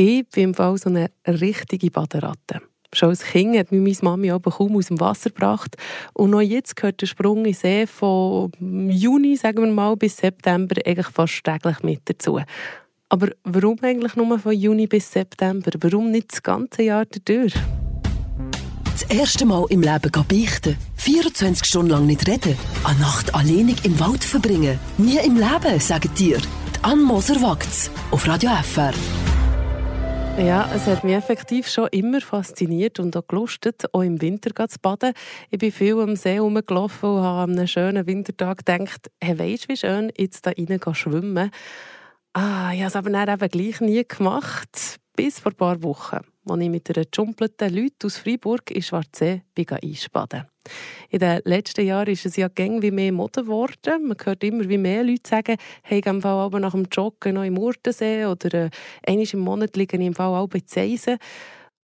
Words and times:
Ich 0.00 0.28
bin 0.28 0.44
im 0.44 0.54
Fall 0.54 0.78
so 0.78 0.90
eine 0.90 1.10
richtige 1.26 1.90
Baderatte. 1.90 2.60
Schon 2.94 3.08
als 3.08 3.24
Kind 3.24 3.58
hat 3.58 3.72
mich 3.72 4.00
meine 4.00 4.10
Mami 4.10 4.30
aber 4.30 4.52
kaum 4.52 4.76
aus 4.76 4.86
dem 4.86 5.00
Wasser 5.00 5.30
gebracht. 5.30 5.76
Und 6.14 6.30
noch 6.30 6.40
jetzt 6.40 6.76
gehört 6.76 7.00
der 7.00 7.08
Sprung 7.08 7.38
in 7.38 7.44
den 7.44 7.54
See 7.54 7.84
von 7.88 8.52
Juni, 8.60 9.34
sagen 9.34 9.64
wir 9.64 9.72
mal, 9.72 9.96
bis 9.96 10.18
September 10.18 10.76
eigentlich 10.86 11.08
fast 11.08 11.42
täglich 11.42 11.82
mit 11.82 12.02
dazu. 12.04 12.40
Aber 13.08 13.30
warum 13.42 13.78
eigentlich 13.82 14.14
nur 14.14 14.38
von 14.38 14.52
Juni 14.52 14.86
bis 14.86 15.10
September? 15.10 15.72
Warum 15.80 16.12
nicht 16.12 16.30
das 16.30 16.44
ganze 16.44 16.84
Jahr 16.84 17.04
durch? 17.24 17.54
Das 18.92 19.02
erste 19.02 19.46
Mal 19.46 19.66
im 19.68 19.82
Leben 19.82 20.12
beichten. 20.28 20.76
24 20.94 21.66
Stunden 21.66 21.90
lang 21.90 22.06
nicht 22.06 22.28
reden. 22.28 22.56
Eine 22.84 23.00
Nacht 23.00 23.34
alleinig 23.34 23.84
im 23.84 23.98
Wald 23.98 24.22
verbringen. 24.22 24.78
Nie 24.96 25.18
im 25.26 25.34
Leben, 25.34 25.80
sagen 25.80 26.10
dir. 26.16 26.38
Die 26.38 26.84
Ann 26.84 27.02
Moser 27.02 27.42
wagt's. 27.42 27.90
Auf 28.12 28.28
Radio 28.28 28.50
FR. 28.62 28.92
Ja, 30.38 30.70
es 30.72 30.86
hat 30.86 31.02
mich 31.02 31.14
effektiv 31.14 31.66
schon 31.66 31.88
immer 31.90 32.20
fasziniert 32.20 33.00
und 33.00 33.16
auch 33.16 33.26
gelustet, 33.26 33.92
auch 33.92 34.02
im 34.02 34.22
Winter 34.22 34.68
zu 34.68 34.78
baden. 34.80 35.12
Ich 35.50 35.58
bin 35.58 35.72
viel 35.72 35.98
am 35.98 36.14
See 36.14 36.34
herumgelaufen 36.34 37.10
und 37.10 37.22
habe 37.22 37.50
an 37.50 37.58
einem 37.58 37.66
schönen 37.66 38.06
Wintertag 38.06 38.58
gedacht, 38.58 39.10
hey, 39.20 39.36
weisst 39.36 39.64
du, 39.64 39.68
wie 39.70 39.76
schön, 39.76 40.12
jetzt 40.16 40.46
da 40.46 40.52
rein 40.56 40.94
schwimmen. 40.94 41.50
Ah, 42.34 42.72
ich 42.72 42.78
habe 42.78 42.86
es 42.86 42.94
aber 42.94 43.10
dann 43.10 43.28
eben 43.28 43.48
gleich 43.48 43.80
nie 43.80 44.04
gemacht, 44.06 45.00
bis 45.16 45.40
vor 45.40 45.50
ein 45.50 45.56
paar 45.56 45.82
Wochen, 45.82 46.20
als 46.48 46.60
ich 46.60 46.70
mit 46.70 46.96
einer 46.96 47.06
jumpelten 47.12 47.74
Leute 47.74 48.06
aus 48.06 48.18
Freiburg 48.18 48.70
in 48.70 48.82
Schwarzsee 48.82 49.42
einspaden 49.56 50.46
in 51.10 51.18
den 51.18 51.40
letzten 51.44 51.86
Jahren 51.86 52.08
ist 52.08 52.26
es 52.26 52.36
ja 52.36 52.48
gäng 52.48 52.82
wie 52.82 52.90
mehr 52.90 53.12
Mode 53.12 53.42
geworden. 53.42 54.08
Man 54.08 54.16
hört 54.22 54.44
immer 54.44 54.68
wie 54.68 54.78
mehr 54.78 55.04
Leute 55.04 55.28
sagen, 55.28 55.56
hey, 55.82 56.00
im 56.04 56.22
Fall 56.22 56.38
aber 56.38 56.60
nach 56.60 56.72
dem 56.72 56.86
Joggen 56.90 57.34
noch 57.34 57.44
im 57.44 57.58
Urtensee 57.58 58.26
oder 58.26 58.66
äh, 58.66 58.70
einmal 59.06 59.26
im 59.32 59.40
Monat 59.40 59.76
liege 59.76 59.96
ich 59.96 60.06
im 60.06 60.14
Fall 60.14 60.34
auch 60.34 60.48
bei 60.48 60.60
Zeisen. 60.60 61.18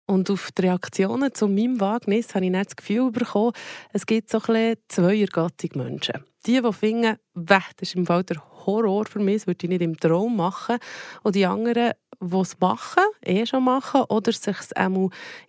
Und 0.06 0.30
auf 0.30 0.50
die 0.52 0.62
Reaktionen 0.62 1.32
zu 1.32 1.48
meinem 1.48 1.80
Wagnis 1.80 2.34
habe 2.34 2.44
ich 2.44 2.50
nicht 2.50 2.66
das 2.66 2.76
Gefühl 2.76 3.10
bekommen, 3.10 3.52
es 3.92 4.04
gibt 4.04 4.30
so 4.30 4.38
ein 4.48 4.74
zweiergattung 4.88 5.70
Menschen. 5.76 6.24
Die, 6.46 6.60
die 6.60 6.72
finden, 6.72 7.16
das 7.34 7.62
ist 7.80 7.94
im 7.94 8.04
Fall 8.04 8.22
der 8.24 8.42
Horror 8.66 9.06
für 9.06 9.18
mich, 9.18 9.36
das 9.36 9.46
würde 9.46 9.64
ich 9.64 9.70
nicht 9.70 9.82
im 9.82 9.96
Traum 9.96 10.36
machen. 10.36 10.78
Und 11.22 11.34
die 11.34 11.46
anderen, 11.46 11.92
die 12.20 12.36
es 12.36 12.58
machen, 12.60 13.02
eh 13.24 13.46
schon 13.46 13.64
machen, 13.64 14.02
oder 14.08 14.32
sich 14.32 14.56
es 14.58 14.70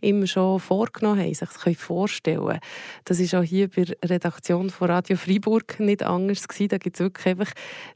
immer 0.02 0.27
schon 0.27 0.59
vorgenommen 0.59 1.21
haben, 1.21 1.33
sich 1.33 1.49
es 1.66 1.77
vorstellen 1.77 2.59
Das 3.05 3.19
ist 3.19 3.36
auch 3.36 3.43
hier 3.43 3.69
bei 3.69 3.83
der 3.83 4.09
Redaktion 4.09 4.69
von 4.69 4.89
Radio 4.89 5.17
Freiburg 5.17 5.80
nicht 5.80 6.03
anders 6.03 6.47
gewesen. 6.47 6.69
Da 6.69 6.77
gibt 6.77 6.97
es 6.97 7.02
wirklich 7.02 7.27
einfach 7.27 7.52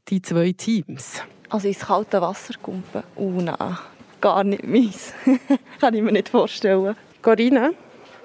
die 0.08 0.22
zwei 0.22 0.52
Teams. 0.52 1.22
Also 1.50 1.67
ins 1.67 1.80
kalte 1.80 2.22
Wasser 2.22 2.53
kumpen? 2.62 3.03
Oh 3.16 3.42
nein, 3.42 3.78
gar 4.22 4.44
nicht 4.44 4.64
meins. 4.64 5.14
Kann 5.80 5.95
ich 5.95 6.02
mir 6.02 6.12
nicht 6.12 6.30
vorstellen. 6.30 6.95
Corinna? 7.22 7.72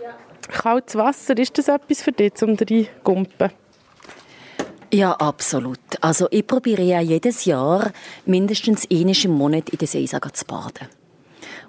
Ja. 0.02 0.14
Kaltes 0.48 0.94
Wasser, 0.94 1.36
ist 1.38 1.56
das 1.56 1.68
etwas 1.68 2.02
für 2.02 2.12
dich, 2.12 2.42
um 2.42 2.56
zu 2.58 2.86
kumpen? 3.02 3.50
Ja, 4.94 5.10
absolut. 5.10 5.80
Also 6.02 6.28
ich 6.30 6.46
probiere 6.46 6.82
ja 6.82 7.00
jedes 7.00 7.46
Jahr 7.46 7.90
mindestens 8.26 8.88
einmal 8.88 9.16
im 9.24 9.32
Monat 9.32 9.68
in 9.70 9.78
der 9.78 9.88
See 9.88 10.06
zu 10.06 10.44
baden. 10.44 10.86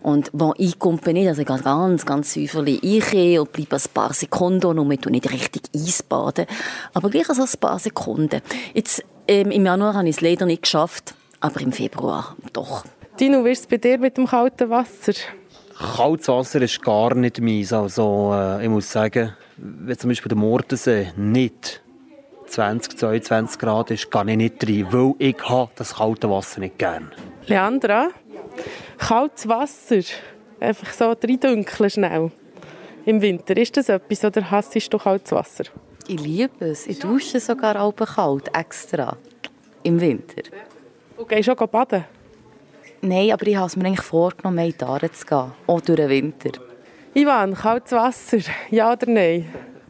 Und 0.03 0.29
wenn 0.31 0.51
ich 0.57 0.77
komme 0.77 0.99
nicht, 1.07 1.27
also 1.27 1.41
ich 1.41 1.47
gehe 1.47 1.57
ganz, 1.57 2.05
ganz 2.05 2.35
säuferlich 2.35 2.83
rein 3.11 3.39
und 3.39 3.51
bleibe 3.51 3.77
ein 3.77 3.81
paar 3.95 4.13
Sekunden, 4.13 4.77
und 4.77 4.91
ich 4.91 5.05
nicht 5.09 5.31
richtig 5.31 5.63
eisbaden, 5.75 6.45
aber 6.93 7.09
gleich 7.09 7.27
also 7.27 7.41
ein 7.41 7.59
paar 7.59 7.79
Sekunden. 7.79 8.41
Jetzt, 8.75 9.03
ähm, 9.27 9.49
im 9.49 9.65
Januar 9.65 9.95
habe 9.95 10.07
ich 10.07 10.17
es 10.17 10.21
leider 10.21 10.45
nicht 10.45 10.61
geschafft, 10.61 11.15
aber 11.39 11.61
im 11.61 11.71
Februar 11.71 12.35
doch. 12.53 12.85
Dino, 13.19 13.43
wie 13.43 13.49
ist 13.49 13.61
es 13.61 13.67
bei 13.67 13.77
dir 13.77 13.97
mit 13.97 14.17
dem 14.17 14.27
kalten 14.27 14.69
Wasser? 14.69 15.13
Kaltes 15.95 16.27
Wasser 16.27 16.61
ist 16.61 16.79
gar 16.83 17.15
nicht 17.15 17.41
meins. 17.41 17.73
Also, 17.73 18.33
äh, 18.35 18.63
ich 18.63 18.69
muss 18.69 18.91
sagen, 18.91 19.33
wenn 19.57 19.97
zum 19.97 20.11
Beispiel 20.11 20.29
der 20.29 20.37
Mordensee 20.37 21.11
nicht 21.17 21.81
20, 22.47 22.97
22 22.97 23.59
Grad 23.59 23.91
ist, 23.91 24.11
gehe 24.11 24.25
ich 24.27 24.37
nicht 24.37 24.67
rein, 24.67 24.87
weil 24.91 25.13
ich 25.19 25.49
habe 25.49 25.71
das 25.75 25.95
kalte 25.95 26.29
Wasser 26.29 26.59
nicht 26.59 26.77
gern. 26.77 27.11
Leandra, 27.47 28.09
kaltes 28.97 29.47
Wasser, 29.47 30.01
einfach 30.59 30.93
so 30.93 31.11
reindünkeln 31.11 31.89
schnell 31.89 32.31
im 33.05 33.21
Winter, 33.21 33.55
ist 33.57 33.77
das 33.77 33.89
etwas 33.89 34.23
oder 34.25 34.49
hasst 34.49 34.93
du 34.93 34.97
kaltes 34.97 35.31
Wasser? 35.31 35.65
Ich 36.07 36.19
liebe 36.19 36.65
es. 36.65 36.85
Ich 36.87 36.99
dusche 36.99 37.39
sogar 37.39 37.81
auch 37.81 37.95
kalt, 37.95 38.49
extra, 38.55 39.17
im 39.83 39.99
Winter. 39.99 40.43
Und 41.17 41.29
gehst 41.29 41.47
du 41.47 41.53
auch 41.53 41.67
baden? 41.67 42.05
Nein, 43.01 43.31
aber 43.31 43.47
ich 43.47 43.55
habe 43.55 43.67
es 43.67 43.75
mir 43.75 43.85
eigentlich 43.85 44.05
vorgenommen, 44.05 44.65
in 44.65 44.75
die 44.79 44.83
Aare 44.83 45.11
zu 45.11 45.25
gehen, 45.25 45.51
auch 45.67 45.81
durch 45.81 45.97
den 45.97 46.09
Winter. 46.09 46.59
Ivan, 47.13 47.53
kaltes 47.53 47.91
Wasser, 47.91 48.39
ja 48.69 48.91
oder 48.91 49.07
nein? 49.07 49.45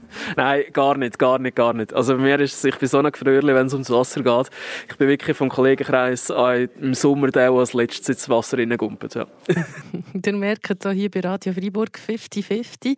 Nein, 0.36 0.64
gar 0.74 0.98
nicht, 0.98 1.20
gar 1.20 1.40
nicht, 1.40 1.56
gar 1.56 1.74
nicht. 1.74 1.94
Also 1.94 2.16
bei 2.16 2.22
mir 2.22 2.40
ist 2.40 2.56
es, 2.56 2.64
ich 2.64 2.78
bin 2.78 2.88
so 2.88 3.00
ein 3.00 3.12
Gefröhrli, 3.12 3.54
wenn 3.54 3.68
es 3.68 3.74
ums 3.74 3.90
Wasser 3.90 4.22
geht. 4.22 4.50
Ich 4.90 4.98
bin 4.98 5.08
wirklich 5.08 5.36
vom 5.36 5.50
Kollegenkreis 5.50 6.30
im 6.30 6.94
Sommer 6.94 7.30
der, 7.30 7.50
der 7.50 7.60
als 7.60 7.74
letztes 7.74 8.10
ins 8.10 8.30
Wasser 8.30 8.58
reingumpelt. 8.58 9.16
Ja. 9.16 9.28
Ihr 10.26 10.34
merkt 10.34 10.84
so 10.84 10.90
hier 10.92 11.10
bei 11.10 11.20
Radio 11.22 11.54
Freiburg 11.54 11.98
50-50. 11.98 12.98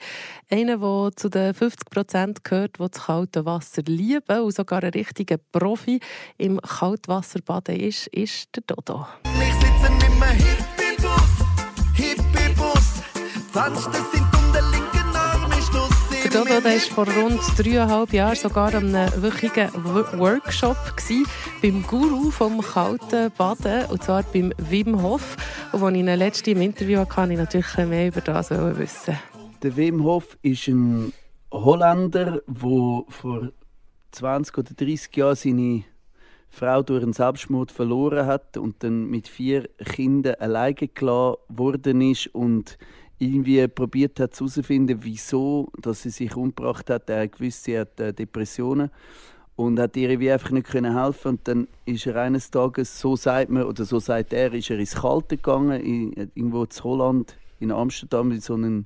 Einer, 0.49 0.77
der 0.77 1.11
zu 1.15 1.29
den 1.29 1.53
50 1.53 1.89
Prozent 1.89 2.43
gehört, 2.43 2.77
die 2.79 2.87
das 2.87 3.05
kalte 3.05 3.45
Wasser 3.45 3.81
lieben 3.85 4.39
und 4.39 4.55
sogar 4.55 4.83
ein 4.83 4.91
richtiger 4.91 5.37
Profi 5.51 5.99
im 6.37 6.59
Kaltwasserbaden 6.61 7.75
ist, 7.79 8.07
ist 8.07 8.49
der 8.55 8.63
Dodo. 8.67 9.07
Ich 9.25 9.53
sitze 9.53 9.87
in 9.87 10.01
einem 10.03 10.37
Hippie-Bus, 10.37 11.45
Hippie-Bus. 11.95 13.01
Fenster 13.51 14.16
sind 16.37 16.49
der 16.49 16.61
Dodo 16.61 16.69
war 16.69 16.79
vor 16.79 17.07
rund 17.07 17.41
dreieinhalb 17.57 18.13
Jahren 18.13 18.35
sogar 18.35 18.73
an 18.73 18.93
einem 18.93 19.21
wirklichen 19.21 19.69
Workshop 20.19 20.77
gewesen, 20.95 21.25
beim 21.61 21.83
Guru 21.83 22.29
vom 22.29 22.61
kalten 22.61 23.31
Baden, 23.35 23.85
und 23.89 24.03
zwar 24.03 24.23
beim 24.23 24.53
Wim 24.57 25.01
Hof. 25.01 25.35
Und 25.71 25.83
als 25.83 25.93
ich 25.93 25.99
ihn 25.99 26.05
letzten 26.05 26.49
im 26.51 26.61
Interview 26.61 26.99
hatte, 26.99 27.13
kann 27.13 27.31
ich 27.31 27.37
natürlich 27.37 27.77
mehr 27.77 28.07
über 28.07 28.21
das 28.21 28.51
wissen. 28.51 29.17
Der 29.63 29.75
Wim 29.75 30.03
Hof 30.03 30.37
ist 30.43 30.67
ein 30.67 31.11
Holländer, 31.51 32.41
der 32.45 33.03
vor 33.07 33.51
20 34.11 34.57
oder 34.57 34.73
30 34.73 35.15
Jahren 35.15 35.35
seine 35.35 35.83
Frau 36.49 36.83
durch 36.83 37.03
einen 37.03 37.13
Selbstmord 37.13 37.71
verloren 37.71 38.27
hat 38.27 38.57
und 38.57 38.83
dann 38.83 39.07
mit 39.07 39.27
vier 39.27 39.67
Kindern 39.77 40.35
alleine 40.35 40.75
gelassen 40.75 41.37
worden 41.49 42.01
ist 42.01 42.27
und 42.27 42.77
irgendwie 43.19 43.67
probiert 43.67 44.19
hat 44.19 44.35
herauszufinden, 44.35 44.99
wieso 45.01 45.69
dass 45.81 46.03
sie 46.03 46.09
sich 46.09 46.35
umgebracht 46.35 46.89
hat. 46.89 47.09
Er 47.09 47.27
gewusst, 47.27 47.63
sie 47.63 47.79
hat 47.79 47.99
äh, 47.99 48.13
Depressionen 48.13 48.91
und 49.57 49.79
hat 49.79 49.97
ihr 49.97 50.19
wie 50.19 50.31
einfach 50.31 50.51
nicht 50.51 50.67
können 50.67 50.97
helfen 50.97 51.29
und 51.29 51.47
dann 51.47 51.67
ist 51.85 52.05
er 52.05 52.15
eines 52.15 52.51
Tages 52.51 52.99
so 52.99 53.15
sagt 53.15 53.49
man 53.49 53.63
oder 53.63 53.85
so 53.85 53.99
sagt 53.99 54.31
er 54.31 54.53
ist 54.53 54.69
er 54.69 54.77
ins 54.77 54.95
Kalte 54.95 55.35
gegangen 55.35 55.81
in, 55.81 56.13
irgendwo 56.35 56.63
in 56.63 56.69
Holland 56.83 57.37
in 57.59 57.71
Amsterdam 57.71 58.31
in 58.31 58.39
so 58.39 58.53
einen 58.53 58.85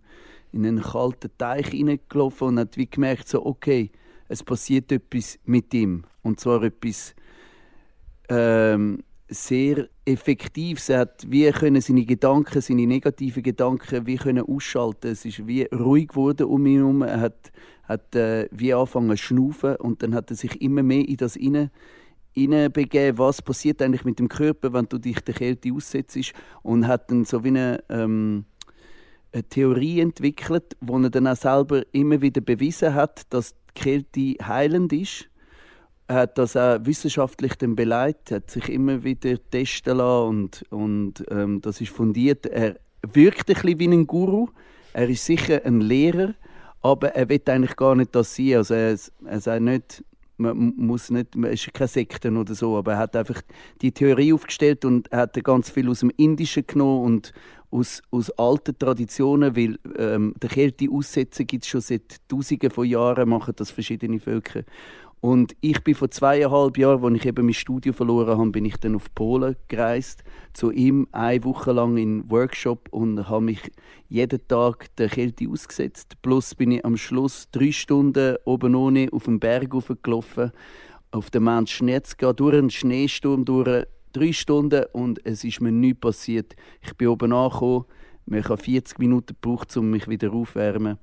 in 0.53 0.66
einen 0.66 0.81
kalten 0.81 1.30
Teich 1.38 1.68
hineingelaufen 1.68 2.48
und 2.48 2.59
hat 2.59 2.78
wie 2.78 2.90
gemerkt 2.90 3.28
so 3.28 3.46
okay 3.46 3.92
es 4.30 4.44
passiert 4.44 4.94
etwas 4.94 5.38
mit 5.44 5.74
ihm 5.74 6.06
und 6.24 6.40
zwar 6.40 6.63
etwas 6.63 7.16
ähm, 8.30 9.03
sehr 9.31 9.88
effektiv. 10.06 10.80
Sie 10.80 10.96
hat 10.96 11.25
wie 11.28 11.50
können 11.52 11.81
seine 11.81 12.06
Gedanken, 12.06 12.62
seine 12.62 12.86
negativen 12.86 13.42
Gedanken, 13.42 14.06
wie 14.06 14.18
können 14.18 14.44
ausschalten. 14.44 15.12
Es 15.12 15.25
ist 15.25 15.47
wie 15.47 15.64
ruhig 15.74 16.09
geworden 16.09 16.47
um 16.47 16.66
ihn 16.66 16.78
herum. 16.78 17.02
Er 17.02 17.22
hat, 17.22 17.52
hat 17.84 18.16
äh, 18.16 18.47
wie 18.52 18.74
angefangen 18.74 19.16
zu 19.18 19.24
schnaufen 19.24 19.78
und 19.78 20.03
dann 20.03 20.14
hat 20.14 20.30
er 20.30 20.36
sich 20.36 20.62
immer 20.62 20.84
mehr 20.84 21.08
in 21.08 21.18
das 21.18 21.36
inne 21.36 21.72
hineinbegeben, 22.34 23.18
was 23.18 23.42
passiert 23.42 23.81
eigentlich 23.81 24.06
mit 24.06 24.19
dem 24.19 24.30
Körper, 24.30 24.72
wenn 24.74 24.88
du 24.88 24.97
dich 24.97 25.19
der 25.19 25.34
Kälte 25.34 25.74
aussetzt 25.74 26.18
und 26.63 26.88
hat 26.88 27.12
dann 27.12 27.25
so 27.25 27.44
wie 27.44 27.50
eine, 27.50 27.84
ähm, 27.90 28.46
eine 29.34 29.44
Theorie 29.44 30.00
entwickelt, 30.00 30.77
wo 30.80 30.98
er 30.98 31.10
dann 31.10 31.27
auch 31.27 31.36
selber 31.36 31.84
immer 31.92 32.22
wieder 32.22 32.42
bewiesen 32.42 32.94
hat, 32.94 33.24
dass 33.34 33.54
die 33.54 33.81
Kälte 33.81 34.48
heilend 34.48 34.94
ist 34.94 35.31
er 36.12 36.16
hat 36.16 36.38
das 36.38 36.58
auch 36.58 36.80
wissenschaftlich 36.86 37.56
dann 37.56 37.75
beleidigt, 37.75 38.31
hat 38.31 38.52
sich 38.52 38.69
immer 38.69 39.04
wieder 39.04 39.38
testen 39.50 39.98
lassen 39.98 40.28
und, 40.28 40.66
und 40.69 41.24
ähm, 41.31 41.62
das 41.62 41.80
ist 41.80 41.92
fundiert. 41.92 42.46
Er 42.48 42.75
wirkt 43.13 43.50
ein 43.50 43.56
bisschen 43.56 43.80
wie 43.80 43.88
ein 43.88 44.08
Guru. 44.08 44.48
Er 44.94 45.08
ist 45.08 45.25
sicher 45.25 45.62
ein 45.63 45.80
Lehrer, 45.80 46.34
aber 46.81 47.16
er 47.16 47.30
will 47.30 47.42
eigentlich 47.46 47.78
gar 47.78 47.96
nicht 47.96 48.13
das 48.13 48.36
sein. 48.36 48.56
Also 48.56 48.74
er, 48.74 48.98
er 49.25 49.40
sagt 49.40 49.62
nicht, 49.62 50.04
man 50.36 50.74
muss 50.75 51.12
nicht, 51.12 51.36
man 51.36 51.52
ist 51.52 51.74
keine 51.74 51.88
Sekten 51.88 52.36
oder 52.36 52.56
so, 52.56 52.75
aber 52.78 52.94
er 52.94 52.98
hat 52.98 53.16
einfach 53.16 53.42
die 53.81 53.94
Theorie 53.94 54.34
aufgestellt 54.34 54.84
und 54.84 55.10
er 55.13 55.19
hat 55.19 55.42
ganz 55.44 55.69
viel 55.69 55.90
aus 55.90 56.02
dem 56.02 56.12
Indischen 56.18 56.68
genommen 56.68 57.06
und 57.06 57.31
aus, 57.69 58.02
aus 58.12 58.31
alten 58.31 58.78
Traditionen, 58.78 59.56
weil 59.56 59.80
ähm, 59.98 60.34
der 60.42 60.50
Kälte 60.50 60.88
aussetzen 60.92 61.48
gibt 61.48 61.63
es 61.63 61.69
schon 61.69 61.80
seit 61.80 62.18
Tausenden 62.28 62.69
von 62.69 62.86
Jahren, 62.86 63.30
machen 63.30 63.54
das 63.56 63.72
verschiedene 63.72 64.19
Völker. 64.19 64.63
Und 65.21 65.56
ich 65.62 65.83
bin 65.83 65.94
vor 65.94 66.09
zweieinhalb 66.09 66.79
Jahren, 66.79 67.03
als 67.03 67.15
ich 67.15 67.27
eben 67.27 67.45
mein 67.45 67.53
Studio 67.53 67.94
verloren 67.94 68.39
habe, 68.39 68.50
bin 68.50 68.65
ich 68.65 68.77
dann 68.77 68.95
auf 68.95 69.13
Polen 69.13 69.56
gereist, 69.68 70.23
zu 70.53 70.71
ihm 70.71 71.07
eine 71.12 71.44
Woche 71.44 71.71
lang 71.71 71.95
in 71.97 72.29
Workshop 72.31 72.89
und 72.89 73.29
habe 73.29 73.45
mich 73.45 73.71
jeden 74.09 74.47
Tag 74.47 74.95
der 74.95 75.09
Kälte 75.09 75.47
ausgesetzt. 75.47 76.15
Plus 76.23 76.56
bin 76.56 76.71
ich 76.71 76.83
am 76.83 76.97
Schluss 76.97 77.47
drei 77.51 77.71
Stunden 77.71 78.38
oben 78.45 78.73
ohne 78.73 79.09
auf 79.12 79.25
dem 79.25 79.39
Berg 79.39 79.69
gelaufen, 80.01 80.51
auf 81.12 81.29
dem 81.29 81.44
Mount 81.44 81.69
Schnetzka, 81.69 82.33
durch 82.33 82.57
einen 82.57 82.71
Schneesturm, 82.71 83.45
durch 83.45 83.85
drei 84.13 84.33
Stunden 84.33 84.85
und 84.91 85.24
es 85.24 85.44
ist 85.44 85.62
mir 85.62 85.71
nichts 85.71 86.00
passiert. 86.00 86.56
Ich 86.81 86.95
bin 86.95 87.09
oben 87.09 87.31
angekommen, 87.31 87.85
ich 88.25 88.50
habe 88.50 88.62
40 88.62 88.97
Minuten 88.97 89.35
gebraucht, 89.39 89.77
um 89.77 89.91
mich 89.91 90.07
wieder 90.07 90.33
aufzuwärmen. 90.33 90.97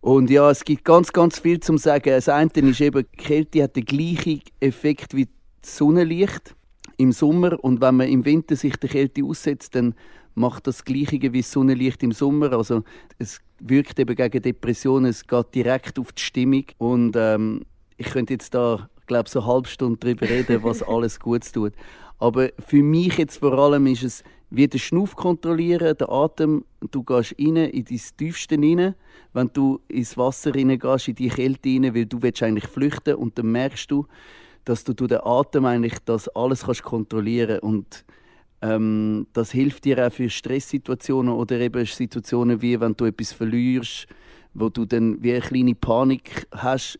Und 0.00 0.30
ja, 0.30 0.50
es 0.50 0.64
gibt 0.64 0.84
ganz, 0.84 1.12
ganz 1.12 1.38
viel 1.40 1.60
zu 1.60 1.76
sagen. 1.76 2.10
Das 2.10 2.28
eine 2.28 2.50
ist 2.54 2.80
eben, 2.80 3.04
die 3.12 3.16
Kälte 3.16 3.62
hat 3.62 3.76
den 3.76 3.84
gleichen 3.84 4.42
Effekt 4.60 5.14
wie 5.14 5.28
das 5.60 5.76
Sonnenlicht 5.76 6.54
im 6.96 7.12
Sommer. 7.12 7.62
Und 7.62 7.80
wenn 7.80 7.96
man 7.96 8.08
im 8.08 8.24
Winter 8.24 8.56
sich 8.56 8.76
der 8.76 8.88
Kälte 8.88 9.24
aussetzt, 9.24 9.74
dann 9.74 9.94
macht 10.34 10.66
das 10.66 10.84
Gleiche 10.84 11.20
wie 11.32 11.40
das 11.40 11.50
Sonnenlicht 11.50 12.02
im 12.02 12.12
Sommer. 12.12 12.52
Also 12.52 12.84
es 13.18 13.40
wirkt 13.58 13.98
eben 13.98 14.14
gegen 14.14 14.42
Depressionen, 14.42 15.10
es 15.10 15.26
geht 15.26 15.54
direkt 15.54 15.98
auf 15.98 16.12
die 16.12 16.22
Stimmung. 16.22 16.64
Und 16.78 17.16
ähm, 17.16 17.62
ich 17.96 18.06
könnte 18.06 18.34
jetzt 18.34 18.54
da, 18.54 18.88
glaube 19.06 19.28
so 19.28 19.40
eine 19.40 19.48
halbe 19.48 19.68
Stunde 19.68 19.98
darüber 19.98 20.28
reden, 20.28 20.62
was 20.62 20.82
alles 20.88 21.18
gut 21.18 21.52
tut. 21.52 21.72
Aber 22.18 22.50
für 22.64 22.82
mich 22.82 23.18
jetzt 23.18 23.38
vor 23.38 23.52
allem 23.58 23.86
ist 23.86 24.04
es 24.04 24.24
wie 24.50 24.66
den 24.66 24.80
Schnuff 24.80 25.14
kontrollieren, 25.14 25.96
den 25.96 26.08
Atem. 26.08 26.64
Du 26.90 27.02
gehst 27.02 27.34
rein, 27.38 27.56
in 27.56 27.84
dein 27.84 28.00
Tiefste 28.16 28.56
rein. 28.56 28.94
Wenn 29.32 29.50
du 29.52 29.80
ins 29.88 30.16
Wasser 30.16 30.54
reingehst, 30.54 31.08
in 31.08 31.14
die 31.14 31.28
Kälte 31.28 31.68
rein, 31.68 31.94
weil 31.94 32.06
du 32.06 32.22
willst 32.22 32.42
eigentlich 32.42 32.66
flüchten 32.66 33.14
und 33.14 33.38
dann 33.38 33.52
merkst 33.52 33.90
du, 33.90 34.06
dass 34.64 34.84
du 34.84 34.92
durch 34.94 35.08
den 35.08 35.20
Atem 35.22 35.64
eigentlich 35.64 35.98
das 36.04 36.28
alles 36.28 36.64
kannst 36.64 36.82
kontrollieren 36.82 37.58
und 37.60 38.04
ähm, 38.60 39.26
das 39.32 39.52
hilft 39.52 39.84
dir 39.84 40.06
auch 40.06 40.12
für 40.12 40.28
Stresssituationen 40.28 41.32
oder 41.32 41.60
eben 41.60 41.86
Situationen 41.86 42.60
wie 42.60 42.78
wenn 42.80 42.96
du 42.96 43.04
etwas 43.04 43.32
verlierst 43.32 44.08
wo 44.54 44.68
du 44.68 44.84
dann 44.84 45.22
wie 45.22 45.32
eine 45.32 45.40
kleine 45.40 45.74
Panik 45.74 46.46
hast, 46.52 46.98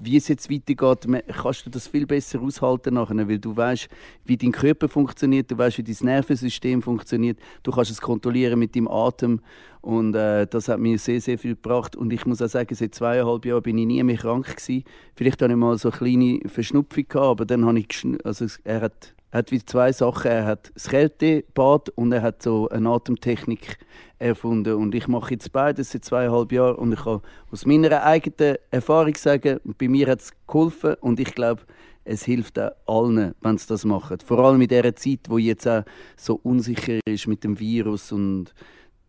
wie 0.00 0.16
es 0.16 0.28
jetzt 0.28 0.50
weitergeht, 0.50 1.06
kannst 1.28 1.66
du 1.66 1.70
das 1.70 1.88
viel 1.88 2.06
besser 2.06 2.40
aushalten 2.40 2.94
nachher, 2.94 3.28
weil 3.28 3.38
du 3.38 3.56
weißt, 3.56 3.88
wie 4.24 4.36
dein 4.36 4.52
Körper 4.52 4.88
funktioniert, 4.88 5.50
du 5.50 5.58
weißt, 5.58 5.78
wie 5.78 5.82
dein 5.82 5.96
Nervensystem 6.00 6.82
funktioniert, 6.82 7.38
du 7.62 7.72
kannst 7.72 7.90
es 7.90 8.00
kontrollieren 8.00 8.58
mit 8.58 8.74
dem 8.74 8.88
Atem. 8.88 9.40
Und 9.80 10.14
äh, 10.14 10.46
das 10.46 10.68
hat 10.68 10.78
mir 10.78 10.96
sehr, 10.96 11.20
sehr 11.20 11.38
viel 11.38 11.56
gebracht. 11.56 11.96
Und 11.96 12.12
ich 12.12 12.24
muss 12.24 12.40
auch 12.40 12.48
sagen, 12.48 12.72
seit 12.72 12.94
zweieinhalb 12.94 13.44
Jahren 13.44 13.62
bin 13.62 13.78
ich 13.78 13.86
nie 13.86 14.02
mehr 14.04 14.16
krank 14.16 14.46
gewesen. 14.46 14.84
Vielleicht 15.16 15.42
hatte 15.42 15.52
ich 15.52 15.58
mal 15.58 15.76
so 15.76 15.90
eine 15.90 15.98
kleine 15.98 16.40
Verschnupfung 16.48 17.04
gehabt, 17.08 17.26
aber 17.26 17.44
dann 17.46 17.66
habe 17.66 17.80
ich, 17.80 18.06
also 18.22 18.46
er 18.62 18.80
hat 18.80 19.14
er 19.32 19.38
hat 19.38 19.50
wie 19.50 19.64
zwei 19.64 19.92
Sachen. 19.92 20.30
Er 20.30 20.44
hat 20.44 20.70
das 20.74 20.88
Kältebad 20.90 21.88
und 21.88 22.12
er 22.12 22.20
hat 22.20 22.42
so 22.42 22.68
eine 22.68 22.90
Atemtechnik 22.90 23.78
erfunden. 24.22 24.74
Und 24.74 24.94
ich 24.94 25.08
mache 25.08 25.34
jetzt 25.34 25.52
beides 25.52 25.90
seit 25.90 26.04
zweieinhalb 26.04 26.52
Jahren 26.52 26.76
und 26.76 26.92
ich 26.92 27.02
kann 27.02 27.20
aus 27.50 27.66
meiner 27.66 28.02
eigenen 28.02 28.56
Erfahrung 28.70 29.14
sagen, 29.16 29.60
bei 29.78 29.88
mir 29.88 30.08
hat 30.08 30.20
es 30.20 30.32
geholfen 30.46 30.94
und 31.00 31.20
ich 31.20 31.34
glaube, 31.34 31.62
es 32.04 32.24
hilft 32.24 32.58
auch 32.58 32.72
allen, 32.86 33.34
wenn 33.40 33.58
sie 33.58 33.66
das 33.68 33.84
machen. 33.84 34.18
Vor 34.24 34.38
allem 34.40 34.60
in 34.60 34.68
dieser 34.68 34.94
Zeit, 34.96 35.20
wo 35.28 35.38
jetzt 35.38 35.68
auch 35.68 35.84
so 36.16 36.40
unsicher 36.42 36.98
ist 37.06 37.26
mit 37.26 37.44
dem 37.44 37.58
Virus 37.58 38.12
und 38.12 38.54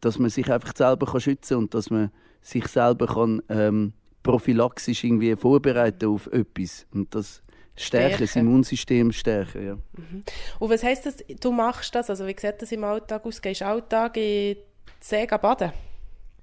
dass 0.02 0.20
man 0.20 0.30
sich 0.30 0.52
einfach 0.52 0.76
selber 0.76 1.06
kann 1.06 1.22
schützen 1.22 1.58
und 1.58 1.74
dass 1.74 1.90
man 1.90 2.12
sich 2.42 2.68
selber 2.68 3.08
kann 3.08 3.42
ähm, 3.50 3.94
prophylaxisch 4.22 5.04
irgendwie 5.04 5.36
vorbereiten 5.36 6.08
auf 6.08 6.28
etwas 6.28 6.86
und 6.94 7.14
das 7.16 7.42
stärken, 7.76 8.20
das 8.20 8.36
Immunsystem 8.36 9.12
stärken. 9.12 9.66
Ja. 9.66 9.76
Mhm. 9.76 10.24
Und 10.60 10.70
was 10.70 10.84
heisst 10.84 11.06
das, 11.06 11.18
du 11.40 11.52
machst 11.52 11.96
das, 11.96 12.10
also 12.10 12.28
wie 12.28 12.36
sieht 12.38 12.62
das 12.62 12.72
im 12.72 12.84
Alltag 12.84 13.26
aus? 13.26 13.42
Gehst 13.42 13.62
du 13.62 13.66
Alltag 13.66 14.18
in 14.18 14.58
See 15.00 15.26
baden? 15.26 15.72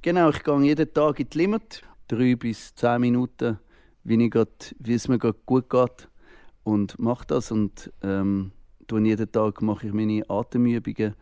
Genau, 0.02 0.30
ich 0.30 0.42
gehe 0.42 0.60
jeden 0.62 0.92
Tag 0.94 1.20
in 1.20 1.28
die 1.28 1.38
Limit, 1.38 1.82
drei 2.08 2.34
bis 2.36 2.74
zehn 2.74 3.00
Minuten, 3.00 3.58
wie, 4.04 4.24
ich 4.24 4.30
grad, 4.30 4.74
wie 4.78 4.94
es 4.94 5.08
mir 5.08 5.18
gut 5.18 5.68
geht 5.68 6.08
und 6.64 6.98
mache 6.98 7.26
das 7.26 7.50
und 7.50 7.92
ähm, 8.02 8.52
jeden 8.90 9.30
Tag 9.30 9.62
mache 9.62 9.86
ich 9.86 9.92
meine 9.92 10.28
Atemübungen 10.28 11.14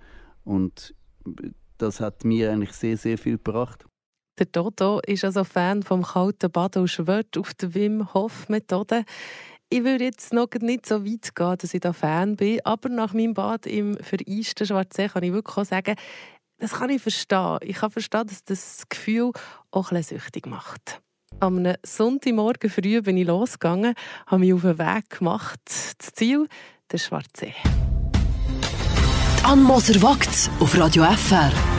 und 0.44 0.94
das 1.76 2.00
hat 2.00 2.24
mir 2.24 2.50
eigentlich 2.52 2.72
sehr, 2.72 2.96
sehr 2.96 3.18
viel 3.18 3.36
gebracht. 3.36 3.84
Der 4.38 4.50
Toto 4.50 5.00
ist 5.06 5.24
also 5.24 5.42
Fan 5.44 5.82
vom 5.82 6.02
kalten 6.02 6.50
Baden 6.50 6.82
und 6.82 6.88
schwört 6.88 7.36
auf 7.36 7.54
die 7.54 7.74
Wim 7.74 8.14
Hof 8.14 8.48
Methode. 8.48 9.04
Ich 9.70 9.84
würde 9.84 10.04
jetzt 10.04 10.32
noch 10.32 10.48
nicht 10.60 10.86
so 10.86 11.04
weit 11.04 11.34
gehen, 11.34 11.56
dass 11.58 11.74
ich 11.74 11.80
da 11.80 11.92
Fan 11.92 12.36
bin, 12.36 12.60
aber 12.64 12.88
nach 12.88 13.12
meinem 13.12 13.34
Bad 13.34 13.66
im 13.66 13.96
vereisten 13.98 14.66
Schwarzsee 14.66 15.08
kann 15.08 15.24
ich 15.24 15.32
wirklich 15.32 15.56
auch 15.56 15.64
sagen, 15.64 15.96
das 16.58 16.72
kann 16.72 16.90
ich 16.90 17.02
verstehen. 17.02 17.58
Ich 17.62 17.76
kann 17.76 17.90
verstehen, 17.90 18.26
dass 18.26 18.44
das 18.44 18.84
Gefühl 18.88 19.32
auch 19.70 19.92
ein 19.92 20.02
süchtig 20.02 20.46
macht. 20.46 21.00
Am 21.40 21.72
Sonntagmorgen 21.84 22.68
früh 22.68 23.00
bin 23.00 23.16
ich 23.16 23.26
losgegangen, 23.26 23.94
habe 24.26 24.40
mich 24.40 24.52
auf 24.52 24.62
den 24.62 24.78
Weg 24.78 25.10
gemacht. 25.10 25.60
Das 25.98 26.12
Ziel, 26.14 26.48
der 26.90 26.98
Schwarzsee. 26.98 27.54
Ann 29.44 29.62
Moser 29.62 30.02
wagt 30.02 30.50
auf 30.60 30.76
Radio 30.76 31.04
FR. 31.04 31.77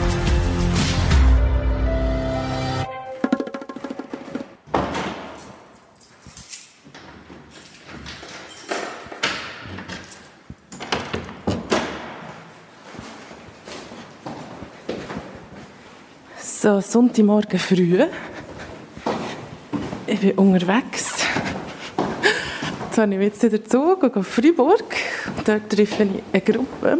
So, 16.62 16.78
Sonntagmorgen 16.82 17.58
früh. 17.58 18.04
Ich 20.06 20.20
bin 20.20 20.32
unterwegs. 20.32 21.24
Jetzt 22.84 22.98
habe 22.98 23.14
ich 23.14 23.20
jetzt 23.22 23.42
wieder 23.42 23.64
zu, 23.64 23.96
gehe 23.96 24.14
auf 24.14 24.26
Freiburg. 24.26 24.94
Dort 25.46 25.70
treffe 25.70 26.02
ich 26.02 26.22
eine 26.30 26.42
Gruppe 26.42 26.98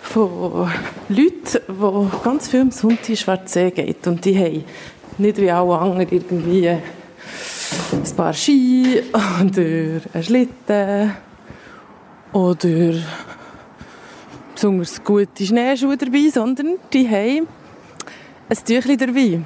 von 0.00 0.70
Leuten, 1.10 1.58
die 1.68 2.24
ganz 2.24 2.48
viel 2.48 2.62
am 2.62 2.70
Sonntag 2.70 3.10
in 3.10 3.16
Schwarzsee 3.18 3.70
geht. 3.70 4.06
Und 4.06 4.24
die 4.24 4.38
haben 4.38 4.64
nicht 5.18 5.36
wie 5.36 5.50
alle 5.50 5.76
anderen 5.76 6.08
irgendwie 6.10 6.70
ein 6.70 6.82
paar 8.16 8.32
Ski 8.32 9.02
oder 9.12 10.00
einen 10.14 10.22
Schlitten 10.22 11.12
oder 12.32 12.94
besonders 14.54 15.04
gute 15.04 15.44
Schneeschuhe 15.44 15.98
dabei, 15.98 16.30
sondern 16.32 16.78
die 16.94 17.06
haben 17.06 17.57
ein 18.48 18.56
Tüchli 18.64 18.96
dabei. 18.96 19.40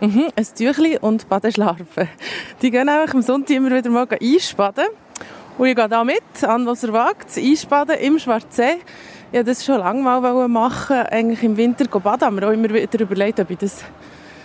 Mhm, 0.00 0.28
ein 0.34 0.46
Tüchli 0.54 0.98
und 0.98 1.28
Badeschlarfen. 1.28 2.08
Die 2.62 2.70
gehen 2.70 2.88
einfach 2.88 3.14
am 3.14 3.22
Sonntag 3.22 3.56
immer 3.56 3.70
wieder 3.70 3.90
mal 3.90 4.06
einspaden. 4.08 4.86
Und 5.58 5.66
ich 5.66 5.76
gehe 5.76 5.88
da 5.88 6.04
mit, 6.04 6.22
an 6.42 6.66
was 6.66 6.84
er 6.84 6.92
wagt, 6.92 7.36
Einspaden 7.36 7.98
im 7.98 8.18
Schwarzsee. 8.18 8.76
Wollte 9.32 9.50
das 9.50 9.64
schon 9.64 9.78
lange 9.78 10.02
mal 10.02 10.48
machen, 10.48 10.96
eigentlich 10.96 11.42
im 11.42 11.56
Winter 11.56 11.86
baden, 11.86 12.24
aber 12.24 12.48
auch 12.48 12.52
immer 12.52 12.68
wieder 12.70 13.00
überlegt, 13.00 13.40
ob 13.40 13.50
ich 13.50 13.58
das 13.58 13.82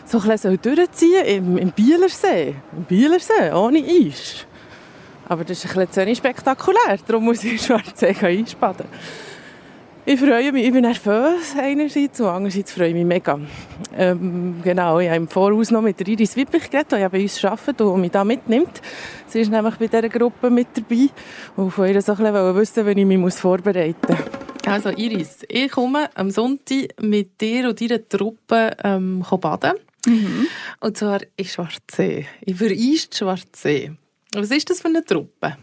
so 0.05 0.19
ein 0.19 0.27
bisschen 0.27 0.61
durchziehen 0.61 1.25
im, 1.25 1.57
im 1.57 1.71
Bielersee. 1.71 2.55
Im 2.75 2.83
Bielersee, 2.83 3.51
ohne 3.53 3.79
Eis. 3.79 4.45
Aber 5.27 5.43
das 5.43 5.63
ist 5.63 5.77
ein 5.77 5.85
bisschen 5.85 6.07
zu 6.07 6.15
spektakulär, 6.15 6.97
darum 7.07 7.25
muss 7.25 7.43
ich 7.43 7.53
im 7.53 7.57
Schwarzsee 7.57 8.15
einspaden. 8.21 8.85
Ich 10.03 10.19
freue 10.19 10.51
mich, 10.51 10.65
ich 10.65 10.73
bin 10.73 10.81
nervös 10.81 11.55
einerseits 11.55 12.19
und 12.19 12.27
andererseits 12.27 12.71
freue 12.71 12.87
ich 12.87 12.95
mich 12.95 13.05
mega. 13.05 13.39
Ähm, 13.95 14.55
genau, 14.63 14.99
ich 14.99 15.07
habe 15.07 15.17
im 15.17 15.27
Voraus 15.27 15.69
noch 15.69 15.83
mit 15.83 16.01
Iris 16.07 16.35
Wippich 16.35 16.71
geredet, 16.71 16.93
die 16.93 17.07
bei 17.07 17.21
uns 17.21 17.45
arbeitet 17.45 17.81
und 17.81 18.01
mich 18.01 18.09
da 18.09 18.23
mitnimmt. 18.23 18.81
Sie 19.27 19.41
ist 19.41 19.51
nämlich 19.51 19.75
bei 19.75 19.85
dieser 19.85 20.09
Gruppe 20.09 20.49
mit 20.49 20.69
dabei 20.73 21.09
und 21.55 21.69
von 21.69 21.87
ihr 21.87 22.01
so 22.01 22.13
ein 22.13 22.17
bisschen 22.17 22.55
wissen, 22.55 22.85
wie 22.87 22.99
ich 22.99 23.05
mich 23.05 23.33
vorbereiten 23.35 23.95
muss. 24.07 24.67
Also 24.67 24.89
Iris, 24.89 25.45
ich 25.47 25.69
komme 25.69 26.09
am 26.15 26.31
Sonntag 26.31 26.99
mit 26.99 27.39
dir 27.39 27.69
und 27.69 27.79
deiner 27.79 28.07
Truppe 28.09 28.71
ähm, 28.83 29.23
baden. 29.39 29.73
Mhm. 30.07 30.47
Und 30.79 30.97
zwar 30.97 31.19
in 31.35 31.45
Schwarzsee, 31.45 32.25
in 32.43 32.55
Vereist 32.55 33.15
Schwarzsee. 33.15 33.91
Was 34.33 34.49
ist 34.49 34.67
das 34.67 34.81
für 34.81 34.87
eine 34.87 35.05
Truppe? 35.05 35.57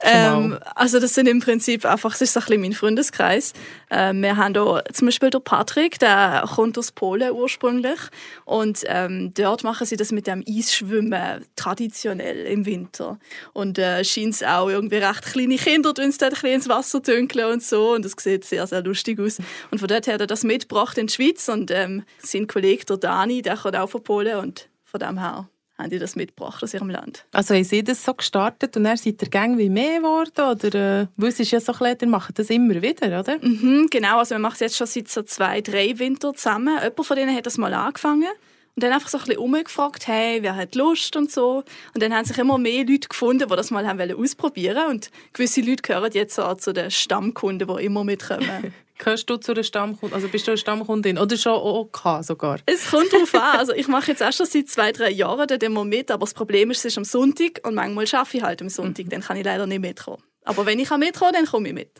Ähm, 0.00 0.58
also 0.74 1.00
das 1.00 1.14
sind 1.14 1.28
im 1.28 1.40
Prinzip 1.40 1.84
einfach, 1.84 2.12
das 2.12 2.22
ist 2.22 2.36
ein 2.36 2.44
bisschen 2.44 2.60
mein 2.60 2.72
Freundeskreis. 2.72 3.52
Ähm, 3.90 4.22
wir 4.22 4.36
haben 4.36 4.54
da 4.54 4.82
zum 4.92 5.06
Beispiel 5.06 5.30
der 5.30 5.40
Patrick, 5.40 5.98
der 5.98 6.44
kommt 6.54 6.78
aus 6.78 6.92
Polen 6.92 7.32
ursprünglich. 7.32 7.98
Und 8.44 8.82
ähm, 8.86 9.32
dort 9.34 9.64
machen 9.64 9.86
sie 9.86 9.96
das 9.96 10.12
mit 10.12 10.26
dem 10.26 10.44
Eisschwimmen 10.48 11.44
traditionell 11.56 12.46
im 12.46 12.66
Winter. 12.66 13.18
Und 13.52 13.78
äh, 13.78 14.04
scheint 14.04 14.44
auch 14.44 14.68
irgendwie 14.68 14.96
recht 14.96 15.22
kleine 15.24 15.56
Kinder, 15.56 15.92
dort 15.92 16.00
ein 16.00 16.10
bisschen 16.10 16.48
ins 16.48 16.68
Wasser 16.68 17.00
dünkeln 17.00 17.52
und 17.52 17.62
so. 17.62 17.94
Und 17.94 18.04
das 18.04 18.12
sieht 18.18 18.44
sehr, 18.44 18.66
sehr 18.66 18.82
lustig 18.82 19.18
aus. 19.20 19.38
Und 19.70 19.78
von 19.78 19.88
dort 19.88 20.06
hat 20.06 20.20
er 20.20 20.26
das 20.26 20.44
mitgebracht 20.44 20.98
in 20.98 21.06
die 21.06 21.12
Schweiz. 21.12 21.48
Und 21.48 21.70
ähm, 21.70 22.04
sein 22.18 22.46
Kollege, 22.46 22.84
der 22.84 22.96
Dani, 22.98 23.42
der 23.42 23.56
kommt 23.56 23.76
auch 23.76 23.88
von 23.88 24.02
Polen. 24.02 24.38
Und 24.38 24.68
von 24.84 25.00
dem 25.00 25.18
her 25.18 25.48
haben 25.78 25.90
die 25.90 25.98
das 25.98 26.16
mitgebracht 26.16 26.62
aus 26.62 26.74
ihrem 26.74 26.90
Land. 26.90 27.26
Also 27.32 27.54
haben 27.54 27.64
Sie 27.64 27.84
das 27.84 28.04
so 28.04 28.14
gestartet 28.14 28.76
und 28.76 28.84
dann 28.84 28.96
seid 28.96 29.20
ihr 29.20 29.28
gang 29.28 29.58
wie 29.58 29.68
mehr 29.68 29.98
geworden? 29.98 30.50
Oder 30.50 31.02
äh, 31.02 31.06
weil 31.16 31.28
es 31.28 31.40
ist 31.40 31.50
ja 31.50 31.60
so 31.60 31.72
klein, 31.72 31.96
ihr 32.00 32.08
macht 32.08 32.38
das 32.38 32.50
immer 32.50 32.80
wieder, 32.80 33.20
oder? 33.20 33.38
Mhm, 33.40 33.88
genau, 33.90 34.18
also 34.18 34.34
wir 34.34 34.38
machen 34.38 34.54
es 34.54 34.60
jetzt 34.60 34.76
schon 34.76 34.86
seit 34.86 35.08
so 35.08 35.22
zwei, 35.22 35.60
drei 35.60 35.98
Winter 35.98 36.32
zusammen. 36.34 36.78
Jemand 36.82 37.06
von 37.06 37.16
denen 37.16 37.34
hat 37.36 37.46
das 37.46 37.58
mal 37.58 37.72
angefangen. 37.74 38.28
Und 38.74 38.82
dann 38.82 38.92
einfach 38.92 39.08
so 39.08 39.16
ein 39.16 39.24
bisschen 39.24 39.40
umgefragt, 39.40 40.06
hey, 40.06 40.42
wer 40.42 40.54
hat 40.54 40.74
Lust 40.74 41.16
und 41.16 41.30
so. 41.30 41.64
Und 41.94 42.02
dann 42.02 42.14
haben 42.14 42.26
sich 42.26 42.36
immer 42.36 42.58
mehr 42.58 42.84
Leute 42.84 43.08
gefunden, 43.08 43.48
die 43.48 43.56
das 43.56 43.70
mal 43.70 43.86
haben 43.86 44.12
ausprobieren 44.12 44.90
Und 44.90 45.10
gewisse 45.32 45.62
Leute 45.62 45.80
gehören 45.80 46.12
jetzt 46.12 46.38
auch 46.38 46.58
zu 46.58 46.74
den 46.74 46.90
Stammkunden, 46.90 47.68
die 47.74 47.84
immer 47.84 48.04
mitkommen. 48.04 48.74
Gehörst 48.98 49.28
du 49.28 49.36
zu 49.36 49.52
einer 49.52 49.62
Stammkundin? 49.62 50.14
Also 50.14 50.28
bist 50.28 50.46
du 50.46 50.52
eine 50.52 50.58
Stammkundin? 50.58 51.18
Oder 51.18 51.36
schon 51.36 51.52
OK 51.52 52.22
sogar? 52.22 52.58
Es 52.66 52.90
kommt 52.90 53.12
darauf 53.12 53.34
an. 53.34 53.58
Also 53.58 53.72
ich 53.72 53.88
mache 53.88 54.10
jetzt 54.10 54.22
auch 54.22 54.32
schon 54.32 54.46
seit 54.46 54.68
zwei, 54.68 54.92
drei 54.92 55.10
Jahren 55.10 55.46
den 55.46 55.58
Demo 55.58 55.84
mit, 55.84 56.10
aber 56.10 56.20
das 56.20 56.34
Problem 56.34 56.70
ist, 56.70 56.78
es 56.78 56.86
ist 56.86 56.98
am 56.98 57.04
Sonntag 57.04 57.60
und 57.64 57.74
manchmal 57.74 58.06
arbeite 58.12 58.36
ich 58.36 58.42
halt 58.42 58.62
am 58.62 58.68
Sonntag. 58.68 59.06
Dann 59.10 59.20
kann 59.20 59.36
ich 59.36 59.44
leider 59.44 59.66
nicht 59.66 59.80
mitkommen. 59.80 60.22
Aber 60.44 60.64
wenn 60.64 60.78
ich 60.78 60.90
mitkommen 60.90 61.12
kann, 61.12 61.32
dann 61.32 61.46
komme 61.46 61.68
ich 61.68 61.74
mit. 61.74 61.90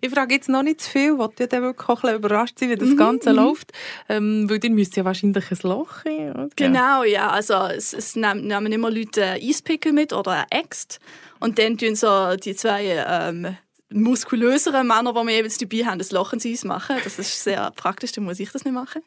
Ich 0.00 0.10
frage 0.10 0.34
jetzt 0.34 0.48
noch 0.48 0.62
nicht 0.62 0.80
zu 0.80 0.90
viel, 0.90 1.18
weil 1.18 1.30
ja 1.38 1.46
dann 1.46 1.62
wirklich 1.62 1.88
auch 1.88 2.04
ein 2.04 2.14
überrascht 2.14 2.58
sein, 2.58 2.70
wie 2.70 2.76
das 2.76 2.90
mhm, 2.90 2.96
Ganze 2.96 3.30
mhm. 3.30 3.36
läuft. 3.36 3.72
Ähm, 4.08 4.48
weil 4.48 4.62
ihr 4.62 4.70
müsst 4.70 4.96
ja 4.96 5.04
wahrscheinlich 5.04 5.50
ein 5.50 5.58
Loch 5.68 6.04
haben. 6.04 6.50
Genau, 6.56 7.04
ja. 7.04 7.30
Also 7.30 7.54
es, 7.54 7.92
es 7.92 8.16
nehmen 8.16 8.72
immer 8.72 8.90
Leute 8.90 9.24
Eispickel 9.24 9.92
mit 9.92 10.12
oder 10.12 10.32
ein 10.32 10.46
Äxt. 10.50 11.00
Und 11.40 11.58
dann 11.58 11.78
tun 11.78 11.96
so 11.96 12.36
die 12.36 12.54
zwei 12.54 13.04
ähm, 13.06 13.56
muskulöseren 13.92 14.86
Männer, 14.86 15.12
die 15.12 15.26
wir 15.26 15.34
jeweils 15.34 15.58
dabei 15.58 15.84
haben, 15.84 15.98
das 15.98 16.12
Loch 16.12 16.32
ins 16.32 16.46
Eis 16.46 16.64
machen. 16.64 16.96
Das 17.02 17.18
ist 17.18 17.42
sehr 17.42 17.70
praktisch, 17.72 18.12
dann 18.12 18.24
muss 18.24 18.40
ich 18.40 18.50
das 18.50 18.64
nicht 18.64 18.74
machen. 18.74 19.02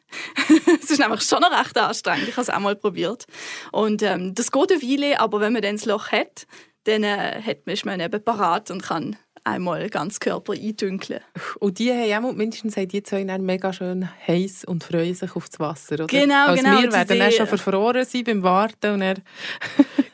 Es 0.82 0.90
ist 0.90 0.98
nämlich 0.98 1.22
schon 1.22 1.42
recht 1.42 1.76
anstrengend. 1.78 2.28
Ich 2.28 2.36
habe 2.36 2.42
es 2.42 2.50
auch 2.50 2.60
mal 2.60 2.76
probiert. 2.76 3.26
Und 3.72 4.02
ähm, 4.02 4.34
das 4.34 4.52
geht 4.52 4.70
eine 4.70 4.82
Weile, 4.82 5.20
aber 5.20 5.40
wenn 5.40 5.54
man 5.54 5.62
dann 5.62 5.76
das 5.76 5.86
Loch 5.86 6.08
hat, 6.08 6.46
dann 6.84 7.02
äh, 7.02 7.40
hat 7.42 7.66
man, 7.66 7.74
ist 7.74 7.86
man 7.86 8.00
eben 8.00 8.22
parat 8.22 8.70
und 8.70 8.82
kann 8.82 9.16
einmal 9.44 9.88
ganz 9.90 10.18
Körper 10.18 10.54
eindünkeln. 10.54 11.20
Und 11.60 11.78
die 11.78 11.92
haben 11.92 12.24
auch 12.24 12.32
mindestens 12.32 12.76
haben 12.76 12.88
die 12.88 13.02
zwei 13.02 13.24
mega 13.38 13.72
schön 13.72 14.08
heiß 14.26 14.64
und 14.64 14.82
freuen 14.82 15.14
sich 15.14 15.36
auf 15.36 15.48
das 15.48 15.60
Wasser, 15.60 15.94
oder? 15.94 16.06
Genau, 16.06 16.46
also 16.46 16.62
genau. 16.62 16.82
Wir 16.82 16.92
werden 16.92 17.18
dann 17.18 17.32
schon 17.32 17.46
verfroren 17.46 18.04
sein 18.04 18.24
beim 18.24 18.42
Warten 18.42 18.94
und 18.94 19.02
er 19.02 19.16